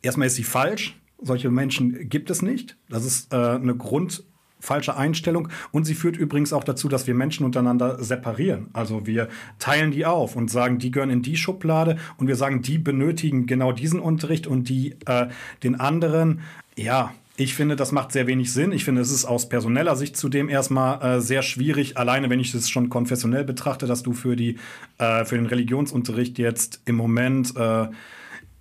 [0.02, 0.97] erstmal ist sie falsch.
[1.20, 2.76] Solche Menschen gibt es nicht.
[2.88, 4.24] Das ist äh, eine Grund
[4.60, 8.68] falsche Einstellung und sie führt übrigens auch dazu, dass wir Menschen untereinander separieren.
[8.72, 9.28] Also wir
[9.58, 13.46] teilen die auf und sagen, die gehören in die Schublade und wir sagen, die benötigen
[13.46, 15.28] genau diesen Unterricht und die äh,
[15.62, 16.40] den anderen.
[16.76, 18.72] Ja, ich finde, das macht sehr wenig Sinn.
[18.72, 22.50] Ich finde, es ist aus personeller Sicht zudem erstmal äh, sehr schwierig, alleine wenn ich
[22.50, 24.58] das schon konfessionell betrachte, dass du für die
[24.98, 27.86] äh, für den Religionsunterricht jetzt im Moment äh,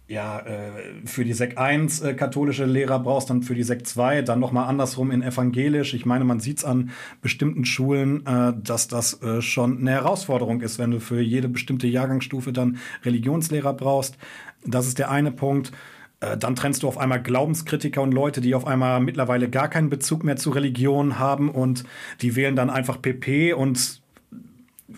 [0.08, 0.72] ja, äh,
[1.06, 4.70] für die Sek 1 äh, katholische Lehrer brauchst, dann für die Sek 2, dann nochmal
[4.70, 5.94] andersrum in evangelisch.
[5.94, 6.92] Ich meine, man sieht es an
[7.22, 12.54] bestimmten Schulen, äh, dass das schon eine Herausforderung ist, wenn du für jede bestimmte Jahrgangsstufe
[12.54, 14.18] dann Religionslehrer brauchst.
[14.66, 15.72] Das ist der eine Punkt.
[16.20, 20.24] Dann trennst du auf einmal Glaubenskritiker und Leute, die auf einmal mittlerweile gar keinen Bezug
[20.24, 21.84] mehr zu Religion haben und
[22.22, 24.02] die wählen dann einfach PP und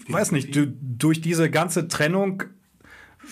[0.07, 2.43] weiß nicht, du, durch diese ganze Trennung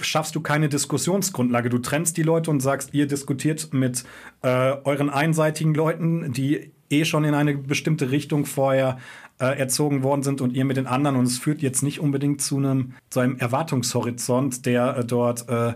[0.02, 1.70] schaffst du keine Diskussionsgrundlage.
[1.70, 4.04] Du trennst die Leute und sagst, ihr diskutiert mit
[4.42, 8.98] äh, euren einseitigen Leuten, die eh schon in eine bestimmte Richtung vorher
[9.40, 11.16] äh, erzogen worden sind und ihr mit den anderen.
[11.16, 15.74] Und es führt jetzt nicht unbedingt zu einem, zu einem Erwartungshorizont, der äh, dort äh,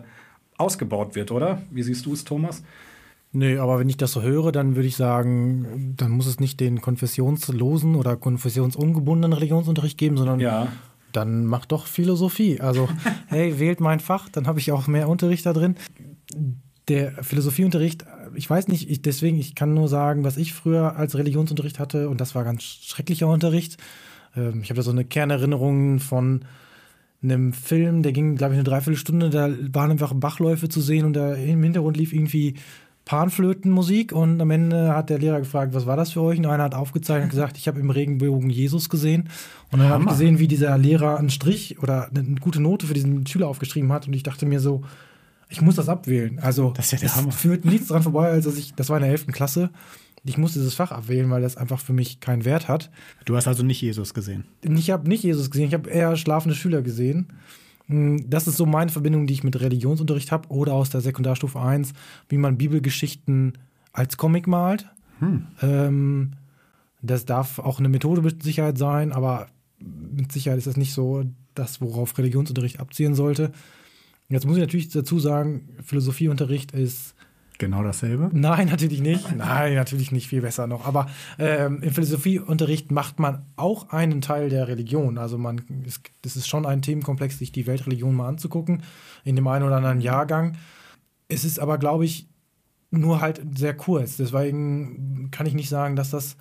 [0.58, 1.62] ausgebaut wird, oder?
[1.72, 2.64] Wie siehst du es, Thomas?
[3.34, 6.60] Nee, aber wenn ich das so höre, dann würde ich sagen, dann muss es nicht
[6.60, 10.68] den konfessionslosen oder konfessionsungebundenen Religionsunterricht geben, sondern Ja.
[11.12, 12.60] Dann mach doch Philosophie.
[12.60, 12.90] Also,
[13.28, 15.76] hey, wählt mein Fach, dann habe ich auch mehr Unterricht da drin.
[16.88, 21.18] der Philosophieunterricht, ich weiß nicht, ich, deswegen, ich kann nur sagen, was ich früher als
[21.18, 23.78] Religionsunterricht hatte, und das war ganz schrecklicher Unterricht.
[24.36, 26.46] Ähm, ich habe da so eine Kernerinnerung von
[27.24, 31.14] einem Film, der ging, glaube ich, eine Dreiviertelstunde, da waren einfach Bachläufe zu sehen und
[31.14, 32.56] da im Hintergrund lief irgendwie
[33.12, 36.40] Panflötenmusik und am Ende hat der Lehrer gefragt, was war das für euch?
[36.40, 39.28] Und einer hat aufgezeigt und gesagt, ich habe im Regenbogen Jesus gesehen.
[39.70, 42.94] Und dann habe ich gesehen, wie dieser Lehrer einen Strich oder eine gute Note für
[42.94, 44.84] diesen Schüler aufgeschrieben hat und ich dachte mir so,
[45.50, 46.40] ich muss das abwählen.
[46.40, 49.04] Also Das ist ja es führt nichts dran vorbei, als dass ich, das war in
[49.04, 49.28] der 11.
[49.28, 49.72] Klasse.
[50.24, 52.92] Ich musste dieses Fach abwählen, weil das einfach für mich keinen Wert hat.
[53.26, 54.46] Du hast also nicht Jesus gesehen.
[54.62, 57.28] Ich habe nicht Jesus gesehen, ich habe eher schlafende Schüler gesehen.
[57.92, 61.60] Mm, Das ist so meine Verbindung, die ich mit Religionsunterricht habe oder aus der Sekundarstufe
[61.60, 61.94] 1,
[62.30, 63.58] wie man Bibelgeschichten
[63.94, 64.88] als Comic malt.
[65.62, 66.32] Ähm,
[67.02, 69.48] das darf auch eine Methode mit Sicherheit sein, aber
[69.80, 71.24] mit Sicherheit ist das nicht so
[71.54, 73.52] das, worauf Religionsunterricht abzielen sollte.
[74.30, 77.16] Jetzt muss ich natürlich dazu sagen, Philosophieunterricht ist
[77.62, 78.32] Genau dasselbe.
[78.34, 79.36] Nein, natürlich nicht.
[79.38, 80.28] Nein, natürlich nicht.
[80.28, 80.88] Viel besser noch.
[80.88, 85.20] Aber ähm, im Philosophieunterricht macht man auch einen Teil der Religion.
[85.20, 88.82] Also man, es, das ist schon ein Themenkomplex, sich die Weltreligion mal anzugucken,
[89.24, 90.58] in dem einen oder anderen Jahrgang.
[91.28, 92.28] Es ist aber, glaube ich,
[92.90, 94.18] nur halt sehr kurz.
[94.18, 96.38] Deswegen kann ich nicht sagen, dass das.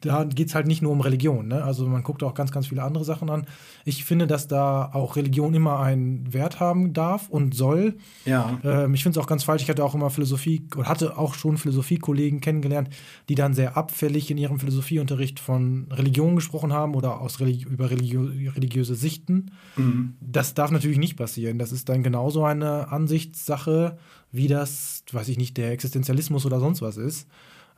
[0.00, 1.46] Da geht es halt nicht nur um Religion.
[1.46, 1.62] Ne?
[1.62, 3.46] Also man guckt auch ganz, ganz viele andere Sachen an.
[3.84, 7.96] Ich finde, dass da auch Religion immer einen Wert haben darf und soll.
[8.24, 8.58] Ja.
[8.64, 9.62] Ähm, ich finde es auch ganz falsch.
[9.62, 12.90] Ich hatte auch immer Philosophie oder hatte auch schon Philosophiekollegen kennengelernt,
[13.28, 17.90] die dann sehr abfällig in ihrem Philosophieunterricht von Religion gesprochen haben oder aus Religi über
[17.90, 18.22] religio
[18.56, 19.52] religiöse Sichten.
[20.20, 21.58] Das darf natürlich nicht passieren.
[21.58, 23.98] Das ist dann genauso eine Ansichtssache,
[24.32, 27.28] wie das, weiß ich nicht, der Existenzialismus oder sonst was ist.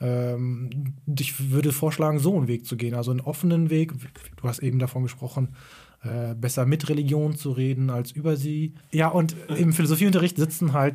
[0.00, 3.92] Ähm, ich würde vorschlagen, so einen Weg zu gehen, also einen offenen Weg.
[4.36, 5.54] Du hast eben davon gesprochen,
[6.02, 8.74] äh, besser mit Religion zu reden als über sie.
[8.92, 10.94] Ja, und im Philosophieunterricht sitzen halt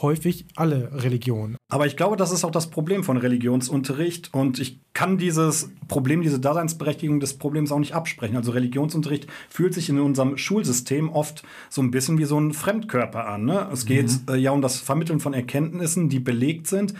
[0.00, 1.56] häufig alle Religionen.
[1.68, 4.32] Aber ich glaube, das ist auch das Problem von Religionsunterricht.
[4.32, 8.36] Und ich kann dieses Problem, diese Daseinsberechtigung des Problems auch nicht absprechen.
[8.36, 13.26] Also Religionsunterricht fühlt sich in unserem Schulsystem oft so ein bisschen wie so ein Fremdkörper
[13.26, 13.44] an.
[13.44, 13.68] Ne?
[13.72, 16.94] Es geht äh, ja um das Vermitteln von Erkenntnissen, die belegt sind.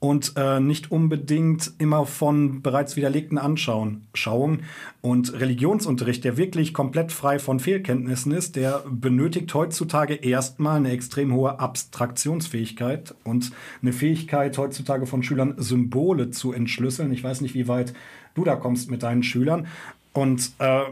[0.00, 4.62] Und äh, nicht unbedingt immer von bereits widerlegten Anschauungen.
[5.00, 11.32] Und Religionsunterricht, der wirklich komplett frei von Fehlkenntnissen ist, der benötigt heutzutage erstmal eine extrem
[11.34, 13.50] hohe Abstraktionsfähigkeit und
[13.82, 17.12] eine Fähigkeit heutzutage von Schülern, Symbole zu entschlüsseln.
[17.12, 17.92] Ich weiß nicht, wie weit
[18.34, 19.66] du da kommst mit deinen Schülern.
[20.12, 20.82] Und äh,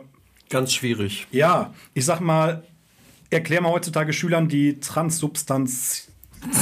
[0.50, 1.26] Ganz schwierig.
[1.30, 2.64] ja, ich sag mal,
[3.30, 4.80] erklär mal heutzutage Schülern die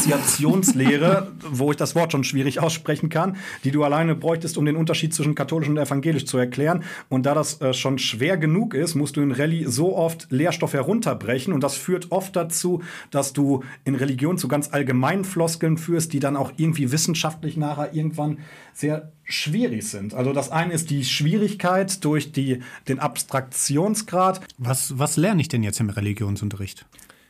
[0.04, 4.76] Transsubstantiationslehre, wo ich das Wort schon schwierig aussprechen kann, die du alleine bräuchtest, um den
[4.76, 6.84] Unterschied zwischen katholisch und evangelisch zu erklären.
[7.08, 10.72] Und da das äh, schon schwer genug ist, musst du in Rallye so oft Lehrstoff
[10.72, 11.52] herunterbrechen.
[11.52, 16.20] Und das führt oft dazu, dass du in Religion zu ganz allgemeinen Floskeln führst, die
[16.20, 18.38] dann auch irgendwie wissenschaftlich nachher irgendwann
[18.72, 20.14] sehr schwierig sind.
[20.14, 24.40] Also das eine ist die Schwierigkeit durch die, den Abstraktionsgrad.
[24.58, 26.84] Was, was lerne ich denn jetzt im Religionsunterricht?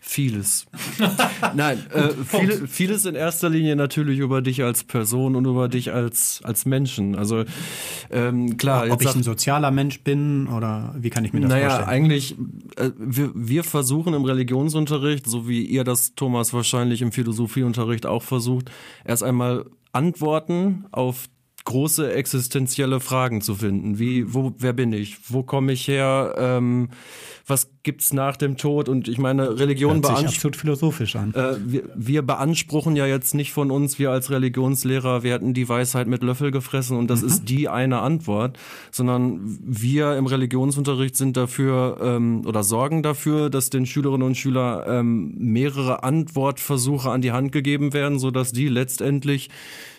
[0.07, 0.67] Vieles.
[1.55, 5.93] Nein, äh, viele, vieles in erster Linie natürlich über dich als Person und über dich
[5.93, 7.17] als, als Menschen.
[7.17, 7.45] Also
[8.11, 11.49] ähm, klar, Ob ich sag- ein sozialer Mensch bin oder wie kann ich mir das
[11.49, 11.89] naja, vorstellen?
[11.89, 12.37] eigentlich,
[12.77, 18.23] äh, wir, wir versuchen im Religionsunterricht, so wie ihr das, Thomas, wahrscheinlich im Philosophieunterricht auch
[18.23, 18.71] versucht,
[19.07, 21.25] erst einmal Antworten auf
[21.65, 23.99] große existenzielle Fragen zu finden.
[23.99, 25.17] Wie, wo, wer bin ich?
[25.31, 26.35] Wo komme ich her?
[26.37, 26.91] Ähm,
[27.47, 28.89] was gibt's nach dem Tod?
[28.89, 31.35] Und ich meine, Religion beansprucht philosophisch an.
[31.35, 35.69] äh, wir, wir beanspruchen ja jetzt nicht von uns, wir als Religionslehrer, wir hätten die
[35.69, 38.59] Weisheit mit Löffel gefressen und das ist die eine Antwort,
[38.91, 44.85] sondern wir im Religionsunterricht sind dafür ähm, oder sorgen dafür, dass den Schülerinnen und Schülern
[44.87, 49.51] ähm, mehrere Antwortversuche an die Hand gegeben werden, sodass die letztendlich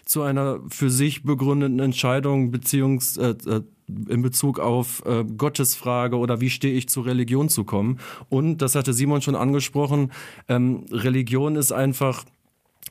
[0.05, 3.61] zu einer für sich begründeten Entscheidung beziehungs äh, äh,
[4.07, 7.99] in Bezug auf äh, Gottesfrage oder wie stehe ich zur Religion zu kommen.
[8.29, 10.11] Und das hatte Simon schon angesprochen,
[10.47, 12.23] ähm, Religion ist einfach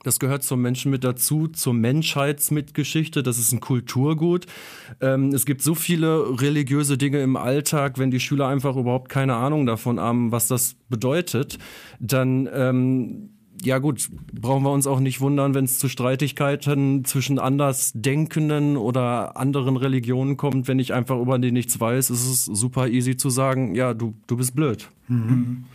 [0.02, 3.22] das gehört zum Menschen mit dazu, zur Menschheitsmitgeschichte.
[3.22, 4.44] Das ist ein Kulturgut.
[5.00, 9.36] Ähm, es gibt so viele religiöse Dinge im Alltag, wenn die Schüler einfach überhaupt keine
[9.36, 11.58] Ahnung davon haben, was das bedeutet,
[12.00, 13.30] dann ähm,
[13.64, 19.36] ja gut, brauchen wir uns auch nicht wundern, wenn es zu Streitigkeiten zwischen Andersdenkenden oder
[19.36, 20.68] anderen Religionen kommt.
[20.68, 24.14] Wenn ich einfach über die nichts weiß, ist es super easy zu sagen, ja, du,
[24.26, 24.90] du bist blöd.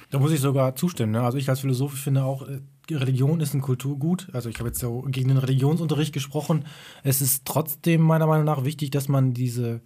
[0.09, 1.11] Da muss ich sogar zustimmen.
[1.11, 1.21] Ne?
[1.21, 2.59] Also ich als Philosoph finde auch, äh,
[2.91, 4.27] Religion ist ein Kulturgut.
[4.33, 6.65] Also ich habe jetzt so gegen den Religionsunterricht gesprochen.
[7.03, 9.81] Es ist trotzdem meiner Meinung nach wichtig, dass man diese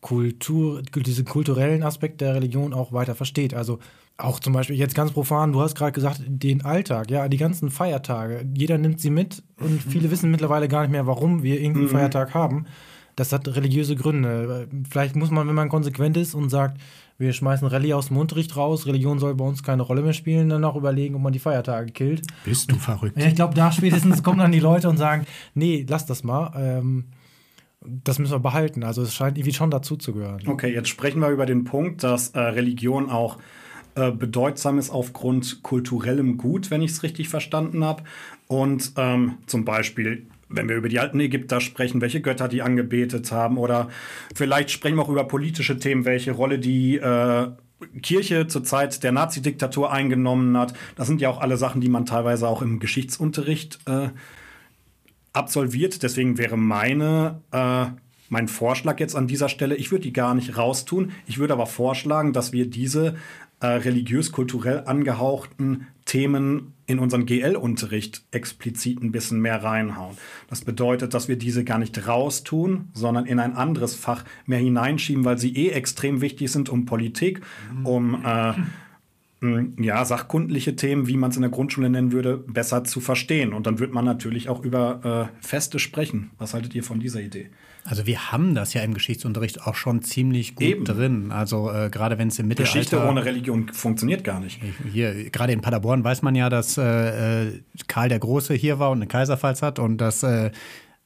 [0.00, 3.52] Kultur, diesen kulturellen Aspekt der Religion auch weiter versteht.
[3.52, 3.78] Also
[4.18, 7.70] auch zum Beispiel jetzt ganz profan, du hast gerade gesagt, den Alltag, ja, die ganzen
[7.70, 8.44] Feiertage.
[8.56, 11.90] Jeder nimmt sie mit und viele wissen mittlerweile gar nicht mehr, warum wir irgendeinen Mhm.
[11.90, 12.66] Feiertag haben.
[13.14, 14.68] Das hat religiöse Gründe.
[14.90, 16.80] Vielleicht muss man, wenn man konsequent ist und sagt,
[17.16, 20.48] wir schmeißen Rallye aus dem Unterricht raus, Religion soll bei uns keine Rolle mehr spielen,
[20.48, 22.22] dann auch überlegen, ob man die Feiertage killt.
[22.44, 23.18] Bist du verrückt?
[23.18, 26.52] Ja, ich glaube, da spätestens kommen dann die Leute und sagen, nee, lass das mal.
[26.56, 27.06] Ähm,
[27.84, 28.82] das müssen wir behalten.
[28.84, 30.40] Also es scheint irgendwie schon dazu zu gehören.
[30.46, 33.38] Okay, jetzt sprechen wir über den Punkt, dass äh, Religion auch
[33.98, 38.04] äh, bedeutsam ist aufgrund kulturellem Gut, wenn ich es richtig verstanden habe.
[38.46, 43.32] Und ähm, zum Beispiel, wenn wir über die alten Ägypter sprechen, welche Götter die angebetet
[43.32, 43.88] haben, oder
[44.34, 47.48] vielleicht sprechen wir auch über politische Themen, welche Rolle die äh,
[48.02, 50.74] Kirche zur Zeit der Nazi-Diktatur eingenommen hat.
[50.96, 54.08] Das sind ja auch alle Sachen, die man teilweise auch im Geschichtsunterricht äh,
[55.32, 56.02] absolviert.
[56.02, 57.86] Deswegen wäre meine, äh,
[58.28, 61.12] mein Vorschlag jetzt an dieser Stelle, ich würde die gar nicht raustun.
[61.26, 63.16] Ich würde aber vorschlagen, dass wir diese
[63.60, 70.16] äh, religiös-kulturell angehauchten Themen in unseren GL-Unterricht explizit ein bisschen mehr reinhauen.
[70.48, 75.24] Das bedeutet, dass wir diese gar nicht raustun, sondern in ein anderes Fach mehr hineinschieben,
[75.24, 77.42] weil sie eh extrem wichtig sind, um Politik,
[77.84, 78.54] um äh,
[79.78, 83.52] ja, sachkundliche Themen, wie man es in der Grundschule nennen würde, besser zu verstehen.
[83.52, 86.30] Und dann wird man natürlich auch über äh, Feste sprechen.
[86.38, 87.50] Was haltet ihr von dieser Idee?
[87.88, 90.84] Also wir haben das ja im Geschichtsunterricht auch schon ziemlich gut Eben.
[90.84, 91.32] drin.
[91.32, 92.78] Also äh, gerade wenn es im Mittelalter...
[92.78, 94.60] Geschichte ohne Religion funktioniert gar nicht.
[94.92, 98.90] Hier, gerade in Paderborn weiß man ja, dass äh, äh, Karl der Große hier war
[98.90, 100.50] und eine Kaiserpfalz hat und dass äh,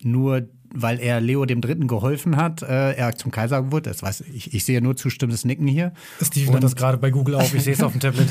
[0.02, 3.90] nur weil er Leo dem Dritten geholfen hat, äh, er zum Kaiser wurde.
[3.90, 5.92] Das weiß ich, ich sehe nur zustimmendes Nicken hier.
[6.20, 8.28] Steven hat das gerade bei Google auf, ich sehe es auf dem Tablet.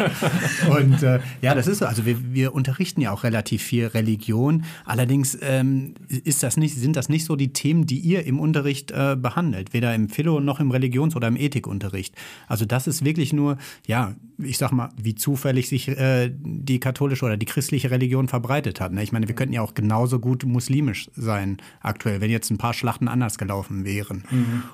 [0.70, 1.86] Und äh, ja, das ist so.
[1.86, 4.64] Also wir, wir unterrichten ja auch relativ viel Religion.
[4.84, 8.90] Allerdings ähm, ist das nicht, sind das nicht so die Themen, die ihr im Unterricht
[8.90, 12.14] äh, behandelt, weder im Philo noch im Religions- oder im Ethikunterricht.
[12.46, 17.24] Also das ist wirklich nur, ja, ich sag mal, wie zufällig sich äh, die katholische
[17.24, 18.92] oder die christliche Religion verbreitet hat.
[18.92, 19.02] Ne?
[19.02, 22.74] Ich meine, wir könnten ja auch genauso gut muslimisch sein aktuell, wenn jetzt ein paar
[22.74, 24.24] Schlachten anders gelaufen wären.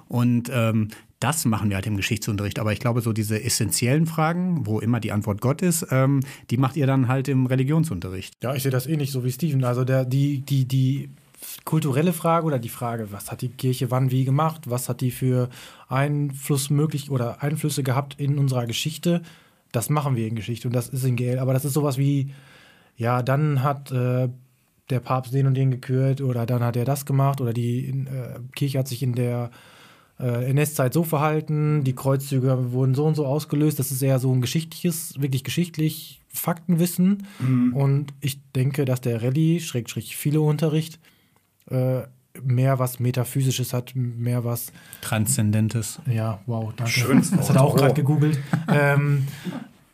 [0.09, 0.89] Und ähm,
[1.21, 2.59] das machen wir halt im Geschichtsunterricht.
[2.59, 6.57] Aber ich glaube, so diese essentiellen Fragen, wo immer die Antwort Gott ist, ähm, die
[6.57, 8.35] macht ihr dann halt im Religionsunterricht.
[8.43, 9.65] Ja, ich sehe das ähnlich so wie Steven.
[9.65, 11.11] Also der, die, die, die
[11.65, 15.11] kulturelle Frage oder die Frage, was hat die Kirche wann wie gemacht, was hat die
[15.11, 15.49] für
[15.89, 19.23] Einfluss möglich oder Einflüsse gehabt in unserer Geschichte,
[19.77, 21.39] das machen wir in Geschichte und das ist in GL.
[21.39, 22.31] Aber das ist sowas wie,
[22.97, 24.29] ja, dann hat äh,
[24.89, 28.41] der Papst den und den gekürt oder dann hat er das gemacht oder die äh,
[28.55, 29.51] Kirche hat sich in der
[30.19, 33.79] äh, NS-Zeit so verhalten, die Kreuzzüge wurden so und so ausgelöst.
[33.79, 37.27] Das ist eher so ein geschichtliches, wirklich geschichtlich Faktenwissen.
[37.75, 40.99] Und ich denke, dass der Rallye, Schrägstrich Philo-Unterricht,
[41.71, 42.03] äh,
[42.45, 46.01] mehr was Metaphysisches hat, mehr was, Transzendentes.
[46.07, 46.93] ja, wow, danke.
[46.93, 47.79] Schönes Das hat er auch Wort.
[47.79, 48.39] gerade gegoogelt.
[48.69, 49.27] ähm,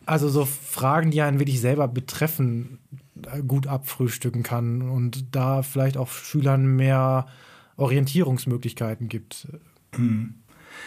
[0.07, 2.79] also so Fragen, die einen wirklich selber betreffen,
[3.33, 7.27] äh, gut abfrühstücken kann und da vielleicht auch Schülern mehr
[7.77, 9.49] Orientierungsmöglichkeiten gibt.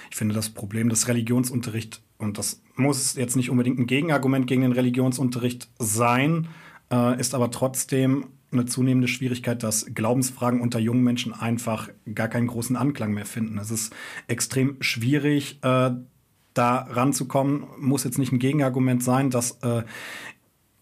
[0.10, 4.62] Ich finde das Problem des Religionsunterrichts, und das muss jetzt nicht unbedingt ein Gegenargument gegen
[4.62, 6.48] den Religionsunterricht sein,
[6.92, 12.48] äh, ist aber trotzdem eine zunehmende Schwierigkeit, dass Glaubensfragen unter jungen Menschen einfach gar keinen
[12.48, 13.58] großen Anklang mehr finden.
[13.58, 13.94] Es ist
[14.28, 15.92] extrem schwierig, äh,
[16.54, 17.66] da ranzukommen.
[17.80, 19.84] Muss jetzt nicht ein Gegenargument sein, dass äh,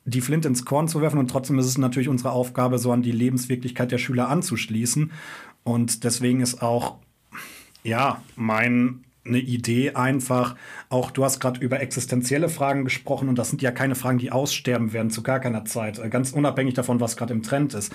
[0.06, 3.02] die Flint ins Korn zu werfen und trotzdem ist es natürlich unsere Aufgabe, so an
[3.02, 5.12] die Lebenswirklichkeit der Schüler anzuschließen.
[5.64, 6.98] Und deswegen ist auch
[7.84, 8.22] ja,
[9.24, 10.56] meine Idee einfach,
[10.90, 14.32] auch du hast gerade über existenzielle Fragen gesprochen und das sind ja keine Fragen, die
[14.32, 17.94] aussterben werden zu gar keiner Zeit, äh, ganz unabhängig davon, was gerade im Trend ist.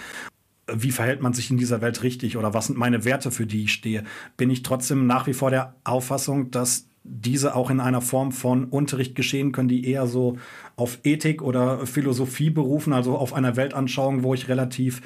[0.71, 3.65] Wie verhält man sich in dieser Welt richtig oder was sind meine Werte, für die
[3.65, 4.05] ich stehe?
[4.37, 8.65] Bin ich trotzdem nach wie vor der Auffassung, dass diese auch in einer Form von
[8.65, 10.37] Unterricht geschehen können, die eher so
[10.77, 15.01] auf Ethik oder Philosophie berufen, also auf einer Weltanschauung, wo ich relativ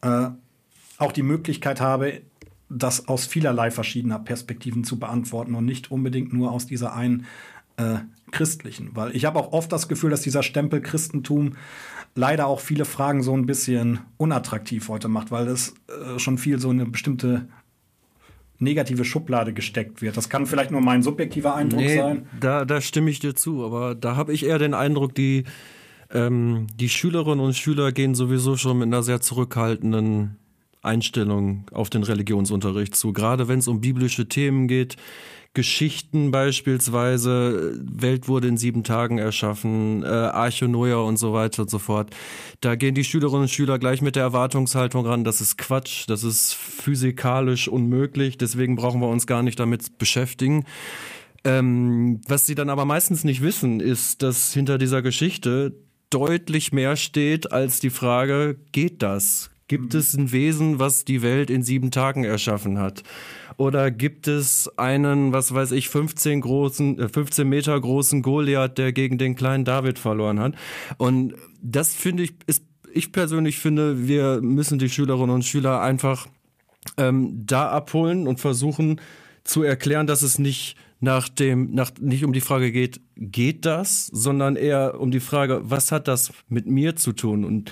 [0.00, 0.30] äh,
[0.98, 2.22] auch die Möglichkeit habe,
[2.68, 7.26] das aus vielerlei verschiedener Perspektiven zu beantworten und nicht unbedingt nur aus dieser einen
[7.76, 7.96] äh,
[8.30, 8.90] christlichen.
[8.94, 11.54] Weil ich habe auch oft das Gefühl, dass dieser Stempel Christentum
[12.14, 16.58] leider auch viele Fragen so ein bisschen unattraktiv heute macht, weil es äh, schon viel
[16.58, 17.48] so eine bestimmte
[18.58, 20.16] negative Schublade gesteckt wird.
[20.16, 22.26] Das kann vielleicht nur mein subjektiver Eindruck Nee, sein.
[22.40, 25.44] da, da stimme ich dir zu, aber da habe ich eher den Eindruck, die,
[26.12, 30.36] ähm, die Schülerinnen und Schüler gehen sowieso schon mit einer sehr zurückhaltenden
[30.84, 34.96] Einstellung auf den Religionsunterricht zu, gerade wenn es um biblische Themen geht.
[35.54, 41.70] Geschichten beispielsweise, Welt wurde in sieben Tagen erschaffen, äh, Arche Noah und so weiter und
[41.70, 42.10] so fort.
[42.60, 46.24] Da gehen die Schülerinnen und Schüler gleich mit der Erwartungshaltung ran, das ist Quatsch, das
[46.24, 50.64] ist physikalisch unmöglich, deswegen brauchen wir uns gar nicht damit beschäftigen.
[51.44, 55.76] Ähm, was sie dann aber meistens nicht wissen, ist, dass hinter dieser Geschichte
[56.10, 59.50] deutlich mehr steht als die Frage, geht das?
[59.66, 63.02] Gibt es ein Wesen, was die Welt in sieben Tagen erschaffen hat?
[63.56, 68.92] Oder gibt es einen, was weiß ich, 15, großen, äh, 15 Meter großen Goliath, der
[68.92, 70.54] gegen den kleinen David verloren hat?
[70.98, 76.26] Und das finde ich, ist, ich persönlich finde, wir müssen die Schülerinnen und Schüler einfach
[76.96, 79.00] ähm, da abholen und versuchen
[79.44, 84.06] zu erklären, dass es nicht nach dem, nach, nicht um die Frage geht, geht das,
[84.06, 87.44] sondern eher um die Frage, was hat das mit mir zu tun?
[87.44, 87.70] Und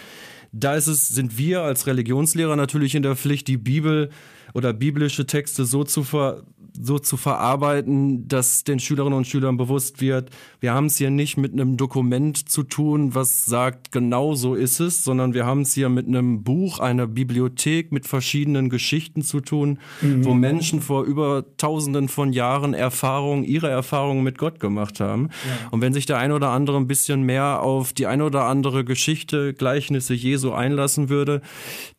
[0.53, 4.11] da ist es, sind wir als Religionslehrer natürlich in der Pflicht, die Bibel
[4.55, 6.43] oder biblische Texte so zu ver,
[6.81, 10.31] so zu verarbeiten, dass den Schülerinnen und Schülern bewusst wird,
[10.61, 14.81] wir haben es hier nicht mit einem Dokument zu tun, was sagt, genau so ist
[14.81, 19.41] es, sondern wir haben es hier mit einem Buch, einer Bibliothek mit verschiedenen Geschichten zu
[19.41, 20.25] tun, mhm.
[20.25, 25.29] wo Menschen vor über tausenden von Jahren Erfahrungen, ihre Erfahrungen mit Gott gemacht haben.
[25.45, 25.69] Ja.
[25.71, 28.85] Und wenn sich der ein oder andere ein bisschen mehr auf die ein oder andere
[28.85, 31.43] Geschichte, Gleichnisse Jesu einlassen würde,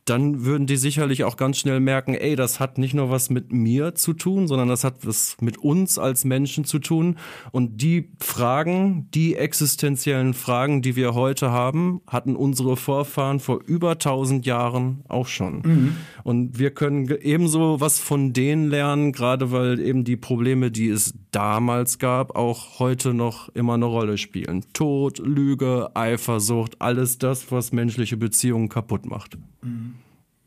[0.06, 3.54] dann würden die sicherlich auch ganz schnell merken, ey, das hat nicht nur was mit
[3.54, 7.18] mir zu tun, sondern das hat was mit uns als Menschen zu tun.
[7.52, 13.98] Und die Fragen, die existenziellen Fragen, die wir heute haben, hatten unsere Vorfahren vor über
[13.98, 15.62] tausend Jahren auch schon.
[15.64, 15.96] Mhm.
[16.24, 21.14] Und wir können ebenso was von denen lernen, gerade weil eben die Probleme, die es
[21.32, 24.66] damals gab, auch heute noch immer eine Rolle spielen.
[24.74, 29.38] Tod, Lüge, Eifersucht, alles das, was menschliche Beziehungen kaputt macht.
[29.62, 29.93] Mhm.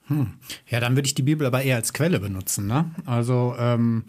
[0.07, 0.35] Hm.
[0.69, 2.67] Ja, dann würde ich die Bibel aber eher als Quelle benutzen.
[2.67, 2.91] Ne?
[3.05, 4.05] Also ähm,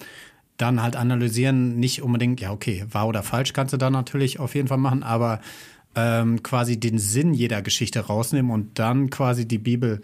[0.58, 4.56] dann halt analysieren, nicht unbedingt, ja, okay, wahr oder falsch kannst du da natürlich auf
[4.56, 5.40] jeden Fall machen, aber
[5.96, 10.02] ähm, quasi den Sinn jeder Geschichte rausnehmen und dann quasi die Bibel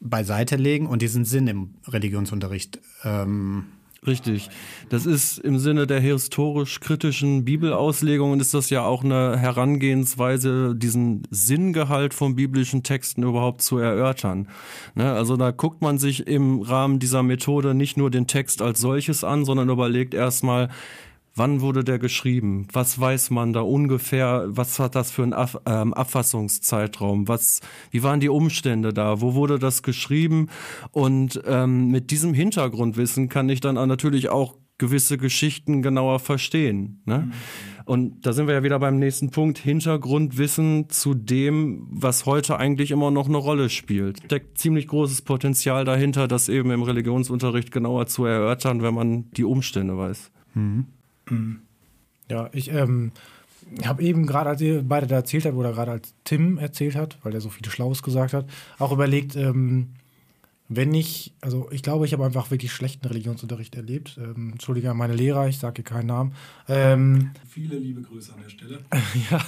[0.00, 3.66] beiseite legen und diesen Sinn im Religionsunterricht ähm,
[4.06, 4.48] Richtig.
[4.88, 12.14] Das ist im Sinne der historisch-kritischen Bibelauslegung ist das ja auch eine Herangehensweise, diesen Sinngehalt
[12.14, 14.48] von biblischen Texten überhaupt zu erörtern.
[14.94, 15.12] Ne?
[15.12, 19.24] Also da guckt man sich im Rahmen dieser Methode nicht nur den Text als solches
[19.24, 20.68] an, sondern überlegt erstmal,
[21.36, 22.66] Wann wurde der geschrieben?
[22.72, 24.46] Was weiß man da ungefähr?
[24.48, 27.28] Was hat das für einen Ab ähm, Abfassungszeitraum?
[27.28, 29.20] Was, wie waren die Umstände da?
[29.20, 30.48] Wo wurde das geschrieben?
[30.92, 37.02] Und ähm, mit diesem Hintergrundwissen kann ich dann natürlich auch gewisse Geschichten genauer verstehen.
[37.04, 37.18] Ne?
[37.18, 37.32] Mhm.
[37.84, 39.58] Und da sind wir ja wieder beim nächsten Punkt.
[39.58, 44.22] Hintergrundwissen zu dem, was heute eigentlich immer noch eine Rolle spielt.
[44.24, 49.44] Steckt ziemlich großes Potenzial dahinter, das eben im Religionsunterricht genauer zu erörtern, wenn man die
[49.44, 50.30] Umstände weiß.
[50.54, 50.86] Mhm.
[51.28, 51.60] Mhm.
[52.30, 53.12] Ja, ich ähm,
[53.84, 57.18] habe eben gerade, als ihr beide da erzählt habt, oder gerade als Tim erzählt hat,
[57.22, 58.46] weil er so viel Schlaues gesagt hat,
[58.78, 59.90] auch überlegt, ähm,
[60.68, 64.18] wenn ich, also ich glaube, ich habe einfach wirklich schlechten Religionsunterricht erlebt.
[64.20, 66.32] Ähm, Entschuldige an meine Lehrer, ich sage keinen Namen.
[66.68, 68.80] Ähm, Viele liebe Grüße an der Stelle.
[69.30, 69.40] ja,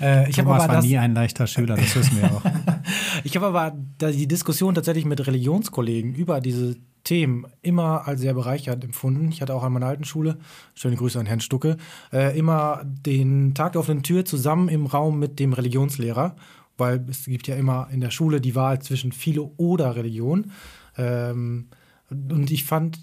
[0.00, 2.44] äh, ich habe aber war das, nie ein leichter Schüler, das wissen wir auch.
[3.24, 3.76] ich habe aber
[4.12, 9.28] die Diskussion tatsächlich mit Religionskollegen über diese Themen immer als sehr bereichernd empfunden.
[9.30, 10.38] Ich hatte auch an meiner alten Schule,
[10.74, 11.76] schöne Grüße an Herrn Stucke,
[12.12, 16.36] äh, immer den Tag der offenen Tür zusammen im Raum mit dem Religionslehrer,
[16.78, 20.52] weil es gibt ja immer in der Schule die Wahl zwischen Philo oder Religion.
[20.96, 21.68] Ähm,
[22.10, 22.98] und ich fand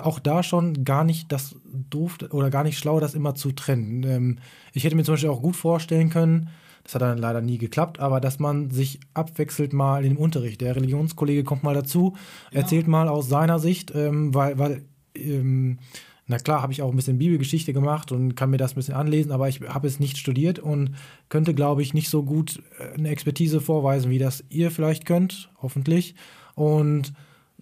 [0.00, 4.02] auch da schon gar nicht das doof oder gar nicht schlau, das immer zu trennen.
[4.04, 4.38] Ähm,
[4.72, 6.50] ich hätte mir zum Beispiel auch gut vorstellen können,
[6.88, 10.62] das hat dann leider nie geklappt, aber dass man sich abwechselt mal in dem Unterricht.
[10.62, 12.16] Der Religionskollege kommt mal dazu,
[12.50, 12.60] ja.
[12.60, 15.80] erzählt mal aus seiner Sicht, ähm, weil, weil ähm,
[16.26, 18.94] na klar, habe ich auch ein bisschen Bibelgeschichte gemacht und kann mir das ein bisschen
[18.94, 20.94] anlesen, aber ich habe es nicht studiert und
[21.28, 25.50] könnte, glaube ich, nicht so gut äh, eine Expertise vorweisen, wie das ihr vielleicht könnt,
[25.60, 26.14] hoffentlich.
[26.54, 27.12] Und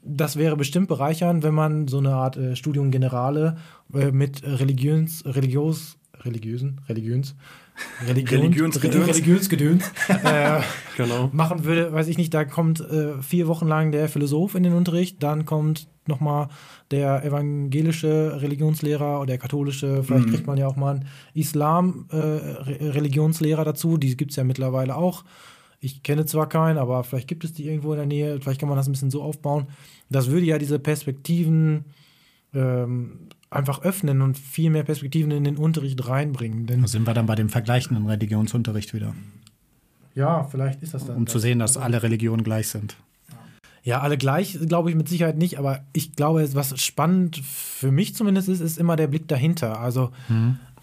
[0.04, 3.56] das wäre bestimmt bereichernd, wenn man so eine Art äh, Studium Generale
[3.92, 7.34] äh, mit Religions, religios, religiösen, religions,
[8.06, 10.60] Religion, Religionsgedöns, Religionsgedöns äh,
[10.96, 11.30] genau.
[11.32, 14.72] machen würde, weiß ich nicht, da kommt äh, vier Wochen lang der Philosoph in den
[14.72, 16.48] Unterricht, dann kommt nochmal
[16.90, 20.30] der evangelische Religionslehrer oder der katholische, vielleicht mhm.
[20.30, 25.24] kriegt man ja auch mal einen Islam-Religionslehrer äh, dazu, die gibt es ja mittlerweile auch.
[25.80, 28.68] Ich kenne zwar keinen, aber vielleicht gibt es die irgendwo in der Nähe, vielleicht kann
[28.68, 29.66] man das ein bisschen so aufbauen.
[30.08, 31.84] Das würde ja diese Perspektiven
[32.54, 36.66] ähm, einfach öffnen und viel mehr Perspektiven in den Unterricht reinbringen.
[36.66, 39.14] Denn da sind wir dann bei dem vergleichenden Religionsunterricht wieder.
[40.14, 41.16] Ja, vielleicht ist das dann.
[41.16, 41.32] Um das.
[41.32, 42.96] zu sehen, dass alle Religionen gleich sind.
[43.82, 48.16] Ja, alle gleich, glaube ich mit Sicherheit nicht, aber ich glaube, was spannend für mich
[48.16, 49.78] zumindest ist, ist immer der Blick dahinter.
[49.78, 50.10] Also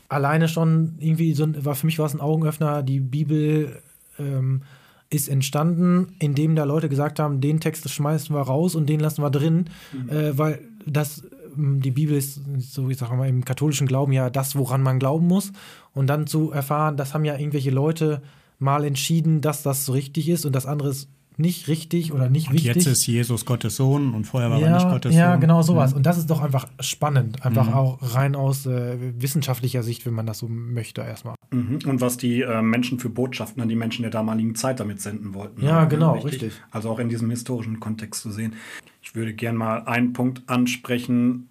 [0.08, 3.82] alleine schon irgendwie so war für mich war es ein Augenöffner, die Bibel
[4.18, 4.62] ähm,
[5.10, 9.22] ist entstanden, indem da Leute gesagt haben, den Text schmeißen wir raus und den lassen
[9.22, 9.66] wir drin,
[10.08, 11.24] äh, weil das
[11.56, 15.28] die Bibel ist, so ich sage mal, im katholischen Glauben ja das, woran man glauben
[15.28, 15.52] muss.
[15.94, 18.22] Und dann zu erfahren, das haben ja irgendwelche Leute
[18.60, 22.48] mal entschieden, dass das so richtig ist und das andere ist nicht richtig oder nicht
[22.48, 22.76] Und wichtig.
[22.76, 25.42] jetzt ist Jesus Gottes Sohn und vorher war er ja, nicht Gottes ja, Sohn.
[25.42, 25.94] genau sowas.
[25.94, 30.26] Und das ist doch einfach spannend, einfach auch rein aus äh, wissenschaftlicher Sicht, wenn man
[30.26, 31.36] das so möchte erstmal.
[31.52, 31.80] Mhm.
[31.86, 35.34] Und was die äh, Menschen für Botschaften an die Menschen der damaligen Zeit damit senden
[35.34, 35.64] wollten.
[35.64, 36.54] Ja, genau, richtig.
[36.72, 38.56] Also auch in diesem historischen Kontext zu sehen.
[39.02, 41.50] Ich würde gern mal einen Punkt ansprechen,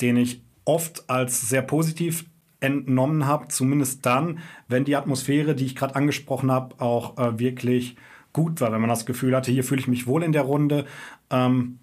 [0.00, 2.24] den ich oft als sehr positiv
[2.60, 7.96] entnommen habe, zumindest dann, wenn die Atmosphäre, die ich gerade angesprochen habe, auch äh, wirklich
[8.38, 10.84] gut war, wenn man das Gefühl hatte, hier fühle ich mich wohl in der Runde.
[11.28, 11.80] Ähm,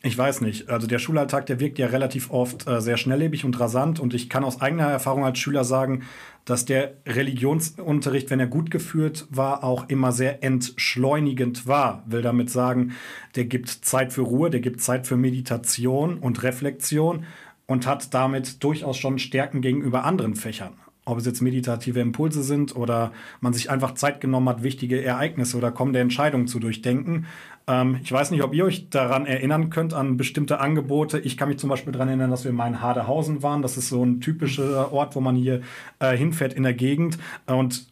[0.00, 0.68] ich weiß nicht.
[0.70, 3.98] Also der Schulalltag, der wirkt ja relativ oft äh, sehr schnelllebig und rasant.
[3.98, 6.04] Und ich kann aus eigener Erfahrung als Schüler sagen,
[6.44, 12.04] dass der Religionsunterricht, wenn er gut geführt war, auch immer sehr entschleunigend war.
[12.06, 12.92] Will damit sagen,
[13.34, 17.24] der gibt Zeit für Ruhe, der gibt Zeit für Meditation und Reflexion
[17.66, 20.74] und hat damit durchaus schon Stärken gegenüber anderen Fächern.
[21.08, 25.56] Ob es jetzt meditative Impulse sind oder man sich einfach Zeit genommen hat, wichtige Ereignisse
[25.56, 27.26] oder kommende Entscheidungen zu durchdenken.
[27.66, 31.18] Ähm, ich weiß nicht, ob ihr euch daran erinnern könnt, an bestimmte Angebote.
[31.18, 33.62] Ich kann mich zum Beispiel daran erinnern, dass wir mal in Hadehausen waren.
[33.62, 35.62] Das ist so ein typischer Ort, wo man hier
[35.98, 37.18] äh, hinfährt in der Gegend.
[37.46, 37.86] Und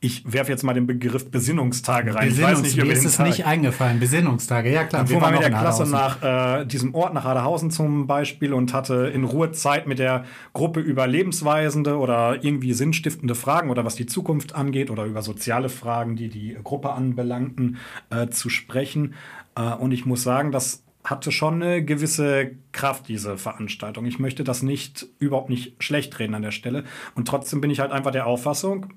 [0.00, 2.28] ich werfe jetzt mal den Begriff Besinnungstage rein.
[2.28, 3.26] Ich weiß Besinnungs nicht, mir ist es Tag.
[3.26, 3.98] nicht eingefallen.
[3.98, 5.02] Besinnungstage, ja klar.
[5.02, 6.22] Dann fuhr man mit der Klasse nach
[6.60, 10.78] äh, diesem Ort, nach Hadehausen zum Beispiel, und hatte in Ruhe Zeit mit der Gruppe
[10.78, 16.14] über lebensweisende oder irgendwie sinnstiftende Fragen oder was die Zukunft angeht oder über soziale Fragen,
[16.14, 17.78] die die Gruppe anbelangten,
[18.10, 19.14] äh, zu sprechen.
[19.56, 24.04] Äh, und ich muss sagen, das hatte schon eine gewisse Kraft, diese Veranstaltung.
[24.04, 26.84] Ich möchte das nicht, überhaupt nicht schlecht reden an der Stelle.
[27.14, 28.92] Und trotzdem bin ich halt einfach der Auffassung,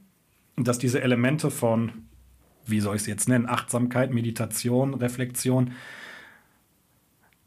[0.64, 1.92] dass diese Elemente von,
[2.66, 5.72] wie soll ich es jetzt nennen, Achtsamkeit, Meditation, Reflexion,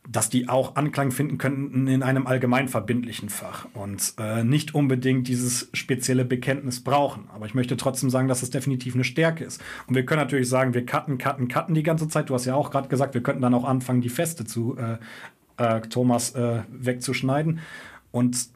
[0.08, 5.28] dass die auch Anklang finden könnten in einem allgemein verbindlichen Fach und äh, nicht unbedingt
[5.28, 7.30] dieses spezielle Bekenntnis brauchen.
[7.34, 9.62] Aber ich möchte trotzdem sagen, dass es definitiv eine Stärke ist.
[9.86, 12.28] Und wir können natürlich sagen, wir cutten, cutten, cutten die ganze Zeit.
[12.28, 14.98] Du hast ja auch gerade gesagt, wir könnten dann auch anfangen, die Feste zu äh,
[15.56, 17.60] äh, Thomas äh, wegzuschneiden.
[18.10, 18.48] Und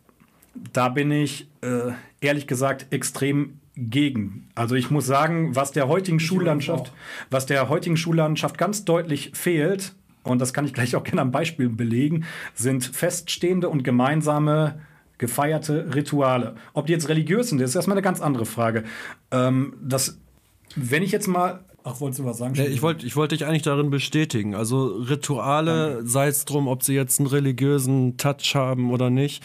[0.72, 4.48] da bin ich äh, ehrlich gesagt extrem gegen.
[4.54, 6.92] Also ich muss sagen, was der heutigen Schullandschaft,
[7.30, 11.30] was der heutigen Schullandschaft ganz deutlich fehlt, und das kann ich gleich auch gerne am
[11.30, 12.24] Beispiel belegen,
[12.54, 14.80] sind feststehende und gemeinsame
[15.16, 16.56] gefeierte Rituale.
[16.74, 18.84] Ob die jetzt religiös sind, ist erstmal eine ganz andere Frage.
[19.30, 20.18] Ähm, das,
[20.76, 22.54] wenn ich jetzt mal, ach, wolltest du was sagen?
[22.56, 24.54] Nee, ich wollte ich wollte dich eigentlich darin bestätigen.
[24.54, 29.42] Also Rituale, sei es drum, ob sie jetzt einen religiösen Touch haben oder nicht,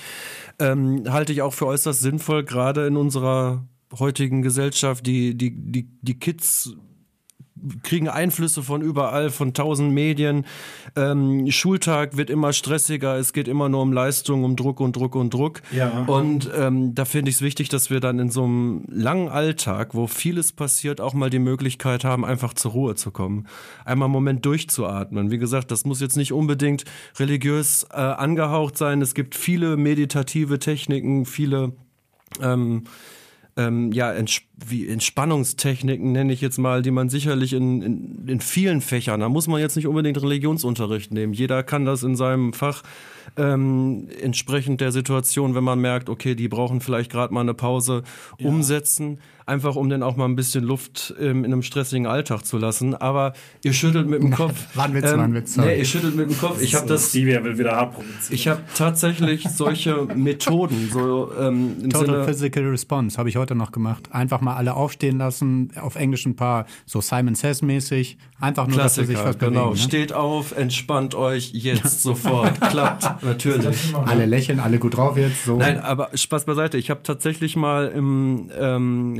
[0.59, 3.63] ähm, halte ich auch für äußerst sinnvoll, gerade in unserer
[3.99, 5.05] heutigen Gesellschaft.
[5.05, 6.75] Die, die, die, die Kids
[7.83, 10.45] kriegen Einflüsse von überall, von tausend Medien.
[10.95, 15.15] Ähm, Schultag wird immer stressiger, es geht immer nur um Leistung, um Druck und Druck
[15.15, 15.61] und Druck.
[15.71, 16.03] Ja.
[16.07, 19.95] Und ähm, da finde ich es wichtig, dass wir dann in so einem langen Alltag,
[19.95, 23.47] wo vieles passiert, auch mal die Möglichkeit haben, einfach zur Ruhe zu kommen.
[23.85, 25.31] Einmal einen Moment durchzuatmen.
[25.31, 26.83] Wie gesagt, das muss jetzt nicht unbedingt
[27.17, 29.01] religiös äh, angehaucht sein.
[29.01, 31.73] Es gibt viele meditative Techniken, viele
[32.41, 32.83] ähm,
[33.55, 38.39] ähm, ja, Ents wie Entspannungstechniken nenne ich jetzt mal, die man sicherlich in, in, in
[38.39, 41.33] vielen Fächern, da muss man jetzt nicht unbedingt Religionsunterricht nehmen.
[41.33, 42.83] Jeder kann das in seinem Fach
[43.35, 48.03] ähm, entsprechend der Situation, wenn man merkt, okay, die brauchen vielleicht gerade mal eine Pause,
[48.39, 52.57] umsetzen, einfach um dann auch mal ein bisschen Luft ähm, in einem stressigen Alltag zu
[52.57, 52.95] lassen.
[52.95, 53.33] Aber
[53.63, 54.75] ihr schüttelt mit dem Kopf.
[54.75, 55.69] War ein Witz, war ein Witz, sorry.
[55.69, 56.61] nee, ihr schüttelt mit dem Kopf.
[56.61, 57.95] Ich habe das Stevie will wieder hart
[58.29, 63.42] ich habe tatsächlich solche Methoden, so ähm, im Total Sinne, Physical Response habe ich heute
[63.51, 64.09] noch gemacht.
[64.11, 68.17] Einfach mal alle aufstehen lassen, auf Englisch ein paar so Simon Says mäßig.
[68.39, 69.69] Einfach nur, dass sie sich Klassiker, was genau.
[69.69, 69.81] bewegen.
[69.81, 69.87] Ne?
[69.87, 72.59] Steht auf, entspannt euch jetzt sofort.
[72.61, 73.93] Klappt, natürlich.
[73.93, 75.45] Alle lächeln, alle gut drauf jetzt.
[75.45, 75.57] So.
[75.57, 76.77] Nein, aber Spaß beiseite.
[76.77, 79.15] Ich habe tatsächlich mal im, ähm,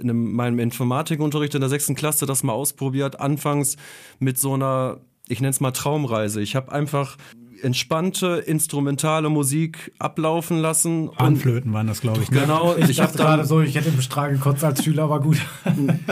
[0.00, 3.20] in einem, meinem Informatikunterricht in der sechsten Klasse das mal ausprobiert.
[3.20, 3.76] Anfangs
[4.18, 4.98] mit so einer,
[5.28, 6.40] ich nenne es mal Traumreise.
[6.40, 7.16] Ich habe einfach
[7.62, 11.08] entspannte instrumentale Musik ablaufen lassen.
[11.08, 12.30] Und Panflöten waren das, glaube ich.
[12.30, 12.40] Ne?
[12.40, 15.20] genau, Ich, ich habe dachte gerade so, ich hätte im Strahl gekotzt als Schüler, aber
[15.20, 15.38] gut.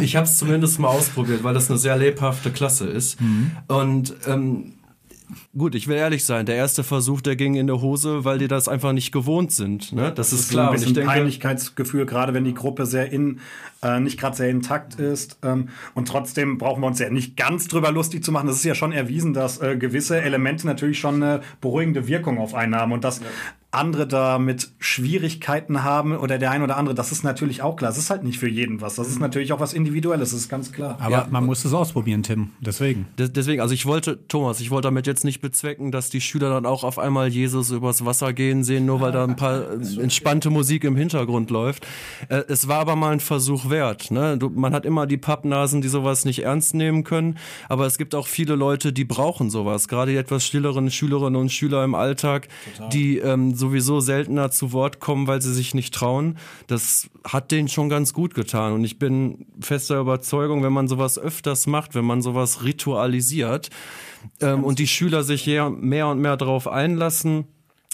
[0.01, 3.18] ich habe es zumindest mal ausprobiert, weil das eine sehr lebhafte Klasse ist.
[3.68, 4.74] Und ähm,
[5.57, 8.49] Gut, ich will ehrlich sein, der erste Versuch, der ging in der Hose, weil die
[8.49, 9.93] das einfach nicht gewohnt sind.
[9.93, 10.12] Ne?
[10.14, 10.70] Das, ist so ein klar.
[10.70, 13.41] Und bisschen ich denke, Peinlichkeitsgefühl, gerade wenn die Gruppe sehr in,
[13.82, 15.39] äh, nicht gerade sehr intakt ist.
[15.43, 18.47] Ähm, und trotzdem brauchen wir uns ja nicht ganz drüber lustig zu machen.
[18.47, 22.55] Das ist ja schon erwiesen, dass äh, gewisse Elemente natürlich schon eine beruhigende Wirkung auf
[22.55, 23.20] einen haben und dass
[23.75, 27.91] andere damit Schwierigkeiten haben oder der ein oder andere, das ist natürlich auch klar.
[27.91, 28.95] Das ist halt nicht für jeden was.
[28.95, 30.97] Das ist natürlich auch was Individuelles, das ist ganz klar.
[31.01, 32.51] Aber man muss es ausprobieren, Tim.
[32.61, 33.07] Deswegen.
[33.18, 36.51] Des- Deswegen, also ich wollte, Thomas, ich wollte damit jetzt nicht bezwecken, dass die Schüler
[36.51, 39.64] dann auch auf einmal Jesus übers Wasser gehen sehen, nur weil da ein paar
[39.99, 41.87] entspannte Musik im Hintergrund läuft.
[42.29, 44.11] Äh, Es war aber mal ein Versuch wert.
[44.11, 44.39] Ne?
[44.39, 48.14] Du, man hat immer die Pappnasen, die sowas nicht ernst nehmen können, aber es gibt
[48.14, 49.89] auch viele Leute, die brauchen sowas.
[49.89, 52.49] Gerade die etwas stilleren Schülerinnen und Schüler im Alltag,
[52.93, 56.37] die ähm, sowieso seltener zu Wort kommen, weil sie sich nicht trauen.
[56.67, 58.75] Das hat denen schon ganz gut getan.
[58.75, 63.71] Und ich bin fester Überzeugung, wenn man sowas öfters macht, wenn man sowas ritualisiert
[64.43, 67.47] ähm, und die Schüler sich mehr und mehr darauf einlassen,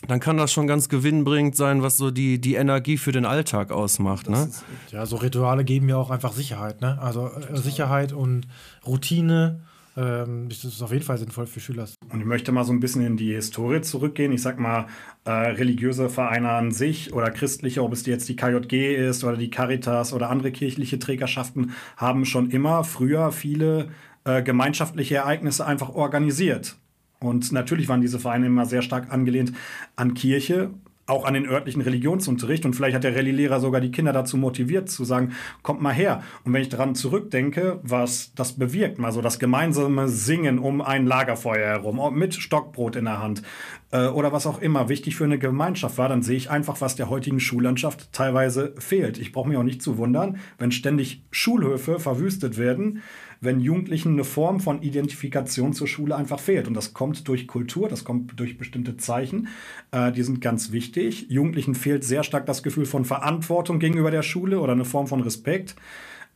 [0.08, 3.70] dann kann das schon ganz gewinnbringend sein, was so die, die Energie für den Alltag
[3.70, 4.28] ausmacht.
[4.28, 4.50] Ne?
[4.90, 6.98] Ja, so Rituale geben ja auch einfach Sicherheit, ne?
[7.00, 8.48] Also äh, Sicherheit und
[8.86, 9.60] Routine.
[10.00, 11.86] Ähm, das ist auf jeden Fall sinnvoll für Schüler.
[12.10, 14.32] Und ich möchte mal so ein bisschen in die Historie zurückgehen.
[14.32, 14.86] Ich sag mal,
[15.24, 19.50] äh, religiöse Vereine an sich oder christliche, ob es jetzt die KJG ist oder die
[19.50, 23.88] Caritas oder andere kirchliche Trägerschaften, haben schon immer früher viele
[24.24, 26.76] äh, gemeinschaftliche Ereignisse einfach organisiert.
[27.20, 29.52] Und natürlich waren diese Vereine immer sehr stark angelehnt
[29.96, 30.70] an Kirche,
[31.10, 32.64] auch an den örtlichen Religionsunterricht.
[32.64, 35.32] Und vielleicht hat der Rallye-Lehrer sogar die Kinder dazu motiviert, zu sagen,
[35.62, 36.22] kommt mal her.
[36.44, 41.06] Und wenn ich daran zurückdenke, was das bewirkt, mal so das gemeinsame Singen um ein
[41.06, 43.42] Lagerfeuer herum, mit Stockbrot in der Hand
[43.90, 46.96] äh, oder was auch immer wichtig für eine Gemeinschaft war, dann sehe ich einfach, was
[46.96, 49.18] der heutigen Schullandschaft teilweise fehlt.
[49.18, 53.02] Ich brauche mich auch nicht zu wundern, wenn ständig Schulhöfe verwüstet werden,
[53.40, 56.68] wenn Jugendlichen eine Form von Identifikation zur Schule einfach fehlt.
[56.68, 59.48] Und das kommt durch Kultur, das kommt durch bestimmte Zeichen.
[59.92, 61.26] Äh, die sind ganz wichtig.
[61.30, 65.20] Jugendlichen fehlt sehr stark das Gefühl von Verantwortung gegenüber der Schule oder eine Form von
[65.20, 65.74] Respekt.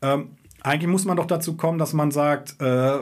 [0.00, 0.30] Ähm,
[0.62, 3.00] eigentlich muss man doch dazu kommen, dass man sagt, äh,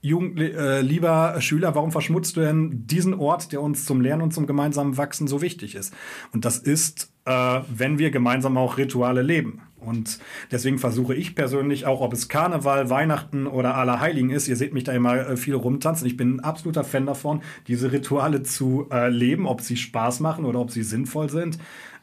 [0.00, 4.32] Jugend, äh, lieber Schüler, warum verschmutzt du denn diesen Ort, der uns zum Lernen und
[4.32, 5.92] zum gemeinsamen Wachsen so wichtig ist?
[6.32, 9.60] Und das ist, äh, wenn wir gemeinsam auch Rituale leben.
[9.80, 10.18] Und
[10.50, 14.84] deswegen versuche ich persönlich auch, ob es Karneval, Weihnachten oder Allerheiligen ist, ihr seht mich
[14.84, 16.06] da immer äh, viel rumtanzen.
[16.06, 20.44] Ich bin ein absoluter Fan davon, diese Rituale zu äh, leben, ob sie Spaß machen
[20.44, 21.58] oder ob sie sinnvoll sind.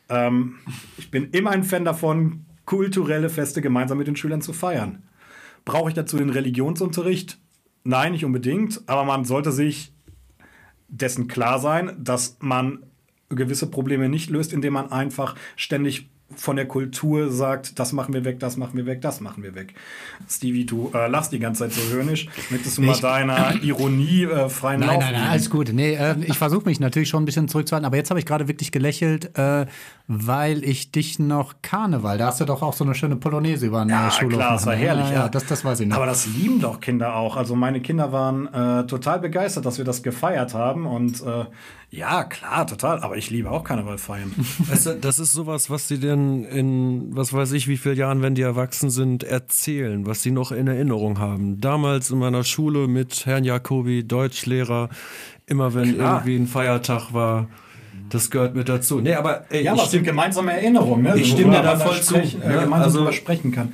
[0.10, 0.56] Ähm,
[0.98, 5.04] ich bin immer ein Fan davon, kulturelle Feste gemeinsam mit den Schülern zu feiern.
[5.66, 7.40] Brauche ich dazu den Religionsunterricht?
[7.84, 9.94] Nein, nicht unbedingt, aber man sollte sich
[10.88, 12.84] dessen klar sein, dass man
[13.30, 18.26] gewisse Probleme nicht löst, indem man einfach ständig von der Kultur sagt, das machen wir
[18.26, 19.76] weg, das machen wir weg, das machen wir weg.
[20.28, 22.28] Stevie, du äh, lachst die ganze Zeit so höhnisch.
[22.50, 25.32] Möchtest du mal Ich- deiner Ironie äh, freien Nein, Lauf nein, nein, geben?
[25.32, 25.70] alles gut.
[25.72, 28.48] Nee, äh, ich versuche mich natürlich schon ein bisschen zurückzuhalten, aber jetzt habe ich gerade
[28.48, 29.68] wirklich gelächelt, äh,
[30.08, 33.84] weil ich dich noch Karneval, da hast du doch auch so eine schöne Polonaise über
[33.86, 35.06] den Ja, Schulhof klar, das war herrlich.
[35.10, 35.98] Ja, Ja, ja, das, das weiß ich noch.
[35.98, 37.38] Aber das lieben doch Kinder auch.
[37.38, 40.86] Also meine Kinder waren äh, total begeistert, dass wir das gefeiert haben.
[40.88, 41.46] Und äh,
[41.96, 43.00] ja, klar, total.
[43.00, 44.32] Aber ich liebe auch Karneval feiern.
[44.70, 48.22] Weißt du, das ist sowas, was sie denn in, was weiß ich, wie vielen Jahren,
[48.22, 51.62] wenn die erwachsen sind, erzählen, was sie noch in Erinnerung haben.
[51.62, 54.90] Damals in meiner Schule mit Herrn Jacobi, Deutschlehrer,
[55.46, 56.18] immer wenn Klar.
[56.20, 57.48] irgendwie ein Feiertag war,
[58.10, 59.00] das gehört mit dazu.
[59.00, 61.18] Nee, aber ey, Ja, aber es sind gemeinsame Erinnerungen, ne?
[61.18, 62.54] Ich stimme dir da voll zu, sprechen, äh, ne?
[62.64, 63.74] gemeinsam Also- sprechen kann.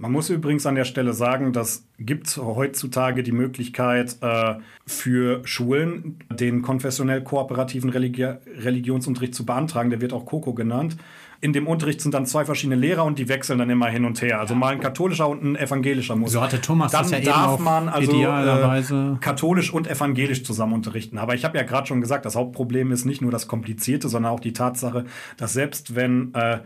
[0.00, 4.54] Man muss übrigens an der Stelle sagen, das gibt heutzutage die Möglichkeit äh,
[4.86, 9.90] für Schulen, den konfessionell-kooperativen Religi Religionsunterricht zu beantragen.
[9.90, 10.96] Der wird auch COCO genannt.
[11.40, 14.22] In dem Unterricht sind dann zwei verschiedene Lehrer und die wechseln dann immer hin und
[14.22, 14.38] her.
[14.38, 16.30] Also mal ein katholischer und ein evangelischer muss.
[16.32, 19.88] So hatte Thomas dann das ja eben darf auch man also idealerweise- äh, katholisch und
[19.88, 21.18] evangelisch zusammen unterrichten.
[21.18, 24.32] Aber ich habe ja gerade schon gesagt, das Hauptproblem ist nicht nur das Komplizierte, sondern
[24.32, 26.58] auch die Tatsache, dass selbst wenn äh,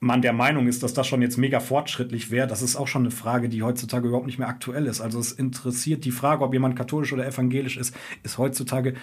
[0.00, 3.02] man der Meinung ist, dass das schon jetzt mega fortschrittlich wäre, das ist auch schon
[3.02, 5.00] eine Frage, die heutzutage überhaupt nicht mehr aktuell ist.
[5.00, 8.94] Also es interessiert die Frage, ob jemand katholisch oder evangelisch ist, ist heutzutage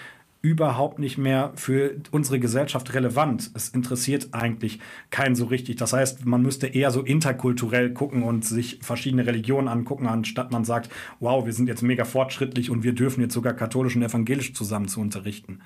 [0.42, 3.50] überhaupt nicht mehr für unsere Gesellschaft relevant.
[3.54, 4.78] Es interessiert eigentlich
[5.10, 5.76] keinen so richtig.
[5.76, 10.64] Das heißt, man müsste eher so interkulturell gucken und sich verschiedene Religionen angucken, anstatt man
[10.64, 10.88] sagt,
[11.18, 14.86] wow, wir sind jetzt mega fortschrittlich und wir dürfen jetzt sogar katholisch und evangelisch zusammen
[14.86, 15.60] zu unterrichten.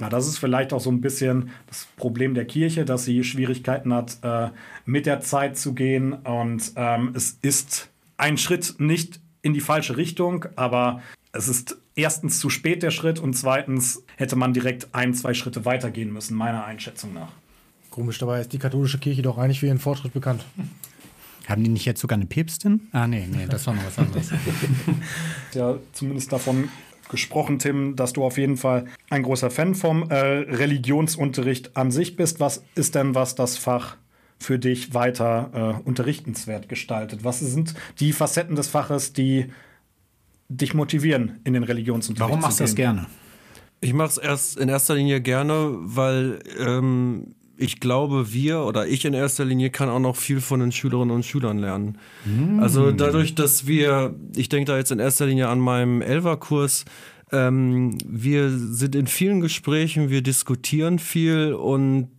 [0.00, 3.94] Ja, das ist vielleicht auch so ein bisschen das Problem der Kirche, dass sie Schwierigkeiten
[3.94, 4.48] hat, äh,
[4.84, 6.12] mit der Zeit zu gehen.
[6.12, 11.00] Und ähm, es ist ein Schritt nicht in die falsche Richtung, aber
[11.32, 15.64] es ist erstens zu spät der Schritt und zweitens hätte man direkt ein, zwei Schritte
[15.64, 17.30] weitergehen müssen, meiner Einschätzung nach.
[17.90, 20.44] Komisch, dabei ist die katholische Kirche doch eigentlich für ihren Fortschritt bekannt.
[21.46, 22.88] Haben die nicht jetzt sogar eine Päpstin?
[22.92, 24.30] Ah, nee, nee, das war noch was anderes.
[25.54, 26.68] Ja, zumindest davon
[27.14, 32.16] gesprochen, Tim, dass du auf jeden Fall ein großer Fan vom äh, Religionsunterricht an sich
[32.16, 32.40] bist.
[32.40, 33.96] Was ist denn, was das Fach
[34.38, 37.24] für dich weiter äh, unterrichtenswert gestaltet?
[37.24, 39.46] Was sind die Facetten des Faches, die
[40.48, 43.06] dich motivieren, in den Religionsunterricht Warum machst du das gerne?
[43.80, 49.04] Ich mache es erst in erster Linie gerne, weil ähm, ich glaube, wir oder ich
[49.04, 51.98] in erster Linie kann auch noch viel von den Schülerinnen und Schülern lernen.
[52.60, 56.84] Also dadurch, dass wir, ich denke da jetzt in erster Linie an meinem Elva-Kurs,
[57.32, 62.10] ähm, wir sind in vielen Gesprächen, wir diskutieren viel und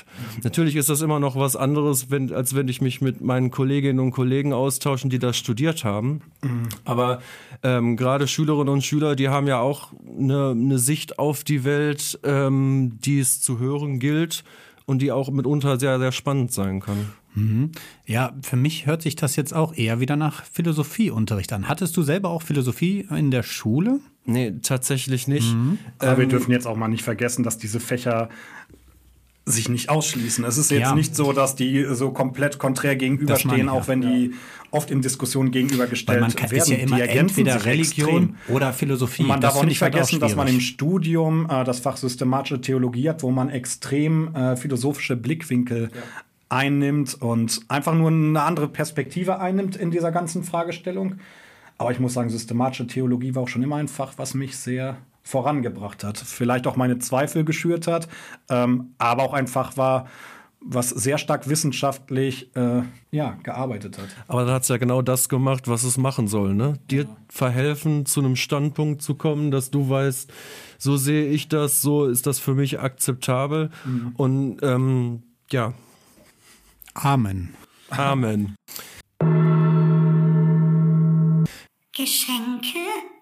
[0.43, 3.99] natürlich ist das immer noch was anderes, wenn, als wenn ich mich mit meinen Kolleginnen
[3.99, 6.21] und Kollegen austauschen, die das studiert haben.
[6.85, 7.19] Aber
[7.63, 12.19] ähm, gerade Schülerinnen und Schüler, die haben ja auch eine, eine Sicht auf die Welt,
[12.23, 14.43] ähm, die es zu hören gilt
[14.85, 17.11] und die auch mitunter sehr, sehr spannend sein kann.
[18.05, 21.67] Ja, für mich hört sich das jetzt auch eher wieder nach Philosophieunterricht an.
[21.67, 23.99] Hattest du selber auch Philosophie in der Schule?
[24.23, 25.53] Nee, tatsächlich nicht.
[25.99, 28.29] Aber wir Ähm, dürfen jetzt auch mal nicht vergessen, dass diese Fächer
[29.47, 30.43] sich nicht ausschließen.
[30.43, 30.95] Es ist jetzt Ja.
[30.95, 33.87] nicht so, dass die so komplett konträr gegenüberstehen, auch ja.
[33.89, 34.33] wenn die
[34.71, 36.61] oft in Diskussionen gegenübergestellt Weil man kann, werden.
[36.63, 38.55] ist ja immer die entweder Religion extrem.
[38.55, 39.21] oder Philosophie.
[39.21, 40.59] Und man Das darf auch nicht ich halt vergessen, dass man im.
[40.59, 45.91] Studium äh, das Fach systematische Theologie hat, wo man extrem äh, philosophische Blickwinkel
[46.49, 51.15] einnimmt und einfach nur eine andere Perspektive einnimmt in dieser ganzen Fragestellung.
[51.77, 54.97] Aber ich muss sagen, systematische Theologie war auch schon immer ein Fach, was mich sehr
[55.25, 56.17] vorangebracht hat.
[56.17, 58.07] Vielleicht auch meine Zweifel geschürt hat,
[58.49, 60.07] ähm, aber auch ein Fach war,
[60.67, 64.07] was sehr stark wissenschaftlich äh, ja, gearbeitet hat.
[64.27, 66.79] Aber da hat's ja genau das gemacht, was es machen soll, ne?
[66.89, 70.31] Dir verhelfen, zu einem Standpunkt zu kommen, dass du weißt,
[70.79, 73.69] so sehe ich das, so ist das für mich akzeptabel.
[74.15, 75.21] Und ähm,
[75.51, 75.73] ja,
[76.95, 77.53] Amen.
[77.89, 78.55] Amen.
[81.91, 83.14] Geschenke?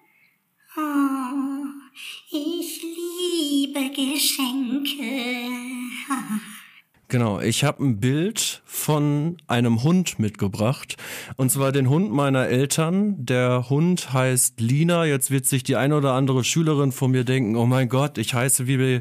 [7.14, 10.96] Genau, ich habe ein Bild von einem Hund mitgebracht.
[11.36, 13.24] Und zwar den Hund meiner Eltern.
[13.24, 15.04] Der Hund heißt Lina.
[15.04, 18.34] Jetzt wird sich die eine oder andere Schülerin von mir denken, oh mein Gott, ich
[18.34, 19.00] heiße wie,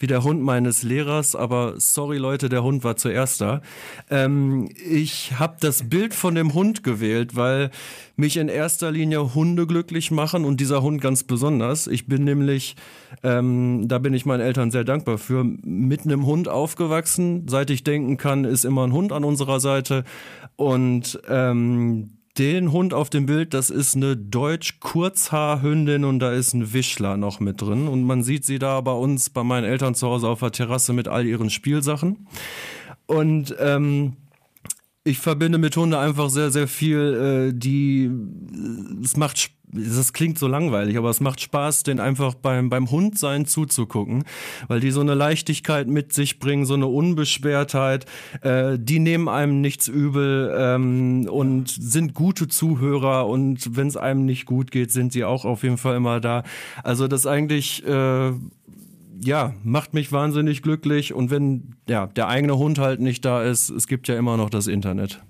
[0.00, 1.36] wie der Hund meines Lehrers.
[1.36, 3.60] Aber sorry Leute, der Hund war zuerst da.
[4.10, 7.70] Ähm, ich habe das Bild von dem Hund gewählt, weil
[8.16, 11.86] mich in erster Linie Hunde glücklich machen und dieser Hund ganz besonders.
[11.86, 12.76] Ich bin nämlich,
[13.22, 17.46] ähm, da bin ich meinen Eltern sehr dankbar für, mit einem Hund aufgewachsen.
[17.48, 20.04] Seit ich denken kann, ist immer ein Hund an unserer Seite.
[20.56, 26.72] Und ähm, den Hund auf dem Bild, das ist eine Deutsch-Kurzhaarhündin und da ist ein
[26.72, 27.88] Wischler noch mit drin.
[27.88, 30.92] Und man sieht sie da bei uns, bei meinen Eltern zu Hause auf der Terrasse
[30.92, 32.28] mit all ihren Spielsachen.
[33.06, 34.14] Und ähm,
[35.04, 40.38] ich verbinde mit Hunde einfach sehr, sehr viel, äh, die, äh, es macht, das klingt
[40.38, 44.24] so langweilig, aber es macht Spaß, den einfach beim, beim Hund sein zuzugucken,
[44.68, 48.04] weil die so eine Leichtigkeit mit sich bringen, so eine Unbeschwertheit,
[48.42, 54.26] äh, die nehmen einem nichts übel ähm, und sind gute Zuhörer und wenn es einem
[54.26, 56.42] nicht gut geht, sind sie auch auf jeden Fall immer da.
[56.84, 58.32] Also das eigentlich, äh,
[59.22, 61.12] ja, macht mich wahnsinnig glücklich.
[61.12, 64.50] Und wenn ja, der eigene Hund halt nicht da ist, es gibt ja immer noch
[64.50, 65.22] das Internet.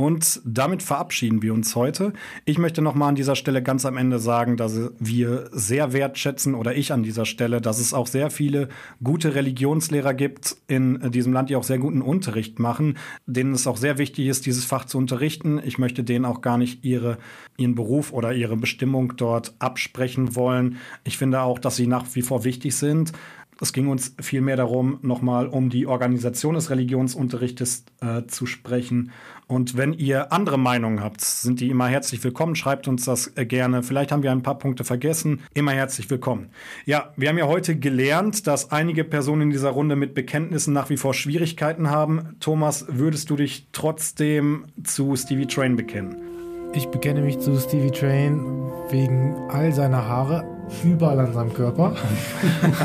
[0.00, 2.14] Und damit verabschieden wir uns heute.
[2.46, 6.54] Ich möchte noch mal an dieser Stelle ganz am Ende sagen, dass wir sehr wertschätzen
[6.54, 8.70] oder ich an dieser Stelle, dass es auch sehr viele
[9.04, 12.96] gute Religionslehrer gibt in diesem Land, die auch sehr guten Unterricht machen,
[13.26, 15.60] denen es auch sehr wichtig ist, dieses Fach zu unterrichten.
[15.62, 17.18] Ich möchte denen auch gar nicht ihre,
[17.58, 20.78] ihren Beruf oder ihre Bestimmung dort absprechen wollen.
[21.04, 23.12] Ich finde auch, dass sie nach wie vor wichtig sind.
[23.60, 29.12] Es ging uns vielmehr darum, nochmal um die Organisation des Religionsunterrichtes äh, zu sprechen.
[29.46, 32.56] Und wenn ihr andere Meinungen habt, sind die immer herzlich willkommen.
[32.56, 33.82] Schreibt uns das äh, gerne.
[33.82, 35.40] Vielleicht haben wir ein paar Punkte vergessen.
[35.52, 36.50] Immer herzlich willkommen.
[36.86, 40.88] Ja, wir haben ja heute gelernt, dass einige Personen in dieser Runde mit Bekenntnissen nach
[40.88, 42.36] wie vor Schwierigkeiten haben.
[42.40, 46.29] Thomas, würdest du dich trotzdem zu Stevie Train bekennen?
[46.72, 50.44] Ich bekenne mich zu Stevie Train wegen all seiner Haare
[50.84, 51.96] überall an seinem Körper.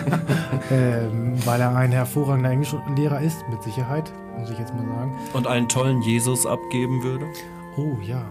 [0.71, 5.15] ähm, weil er ein hervorragender Englischlehrer ist, mit Sicherheit, muss ich jetzt mal sagen.
[5.33, 7.27] Und einen tollen Jesus abgeben würde?
[7.77, 8.25] Oh ja.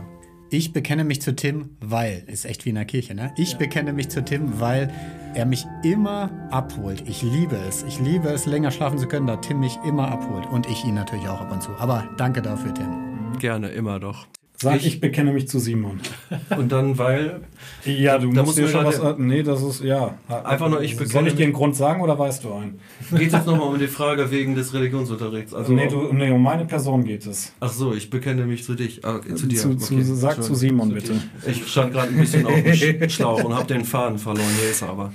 [0.50, 3.32] Ich bekenne mich zu Tim, weil, ist echt wie in der Kirche, ne?
[3.36, 4.92] Ich bekenne mich zu Tim, weil
[5.34, 7.04] er mich immer abholt.
[7.06, 7.84] Ich liebe es.
[7.84, 10.46] Ich liebe es, länger schlafen zu können, da Tim mich immer abholt.
[10.46, 11.70] Und ich ihn natürlich auch ab und zu.
[11.78, 13.38] Aber danke dafür, Tim.
[13.38, 14.26] Gerne, immer doch.
[14.56, 15.98] Sag, Ich- ich, bekenne mich zu Simon.
[16.56, 17.40] Und dann, weil.
[17.84, 19.00] Ja, du musst musst dir schon was.
[19.18, 20.14] Nee, das ist, ja.
[20.28, 22.78] Einfach nur, ich Soll bekenne ich dir einen Grund sagen oder weißt du einen?
[23.10, 25.52] Geht jetzt nochmal um die Frage wegen des Religionsunterrichts.
[25.52, 27.52] Also, nee, du, nee, um meine Person geht es.
[27.60, 29.04] Ach so, ich bekenne mich zu dich.
[29.04, 29.58] Ah, zu dir.
[29.58, 30.02] Zu, zu, okay.
[30.04, 31.14] sag zu Simon bitte.
[31.46, 34.48] Ich stand gerade ein bisschen auf dem Sch- Schlauch und habe den Faden verloren.
[34.60, 35.12] Hier ist er aber.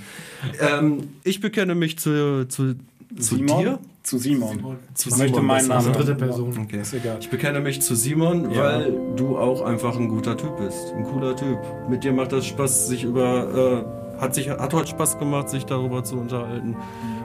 [0.60, 2.74] Ähm, ich bekenne mich zu, zu,
[3.18, 3.58] zu Simon?
[3.62, 3.78] dir.
[4.02, 4.78] Zu Simon.
[4.94, 5.92] Zu Ich möchte meinen Namen.
[5.92, 6.58] Dritte Person.
[6.64, 6.80] Okay.
[6.80, 7.18] Ist egal.
[7.20, 8.62] Ich bekenne mich zu Simon, Ja.
[8.64, 10.92] weil du auch einfach ein guter Typ bist.
[10.94, 11.58] Ein cooler Typ.
[11.88, 13.84] Mit dir macht das Spaß, sich über.
[14.16, 16.76] Äh, hat, sich, hat heute Spaß gemacht, sich darüber zu unterhalten.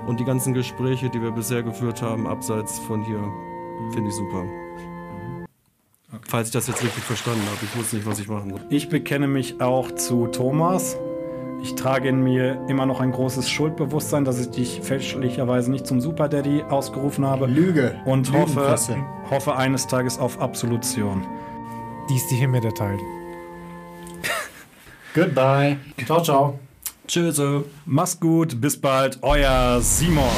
[0.07, 3.19] Und die ganzen Gespräche, die wir bisher geführt haben, abseits von hier,
[3.93, 4.43] finde ich super.
[6.27, 7.57] Falls ich das jetzt richtig verstanden habe.
[7.63, 8.61] Ich wusste nicht, was ich machen soll.
[8.69, 10.97] Ich bekenne mich auch zu Thomas.
[11.61, 15.99] Ich trage in mir immer noch ein großes Schuldbewusstsein, dass ich dich fälschlicherweise nicht zum
[15.99, 17.47] Super Daddy ausgerufen habe.
[17.47, 17.95] Lüge.
[18.05, 18.75] Und hoffe,
[19.29, 21.25] hoffe eines Tages auf Absolution.
[22.09, 22.99] Die ist die hiermit erteilt.
[25.13, 25.77] Goodbye.
[26.05, 26.59] Ciao, ciao.
[27.07, 27.41] Tschüss.
[27.85, 30.29] Mach's gut, bis bald, euer Simon.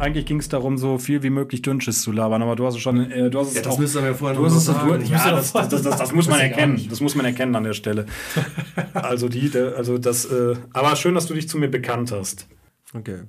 [0.00, 2.80] Eigentlich ging es darum, so viel wie möglich Dünnschiss zu labern, aber du hast es
[2.80, 4.56] schon, äh, du hast es Ja, das auch, müsst ihr mir vorher du noch hast
[4.56, 5.04] es, sagen.
[5.10, 7.74] ja, das, das, das, das, das muss man erkennen, das muss man erkennen an der
[7.74, 8.06] Stelle.
[8.92, 12.48] Also die, der, also das, äh, aber schön, dass du dich zu mir bekannt hast.
[12.94, 13.20] Okay.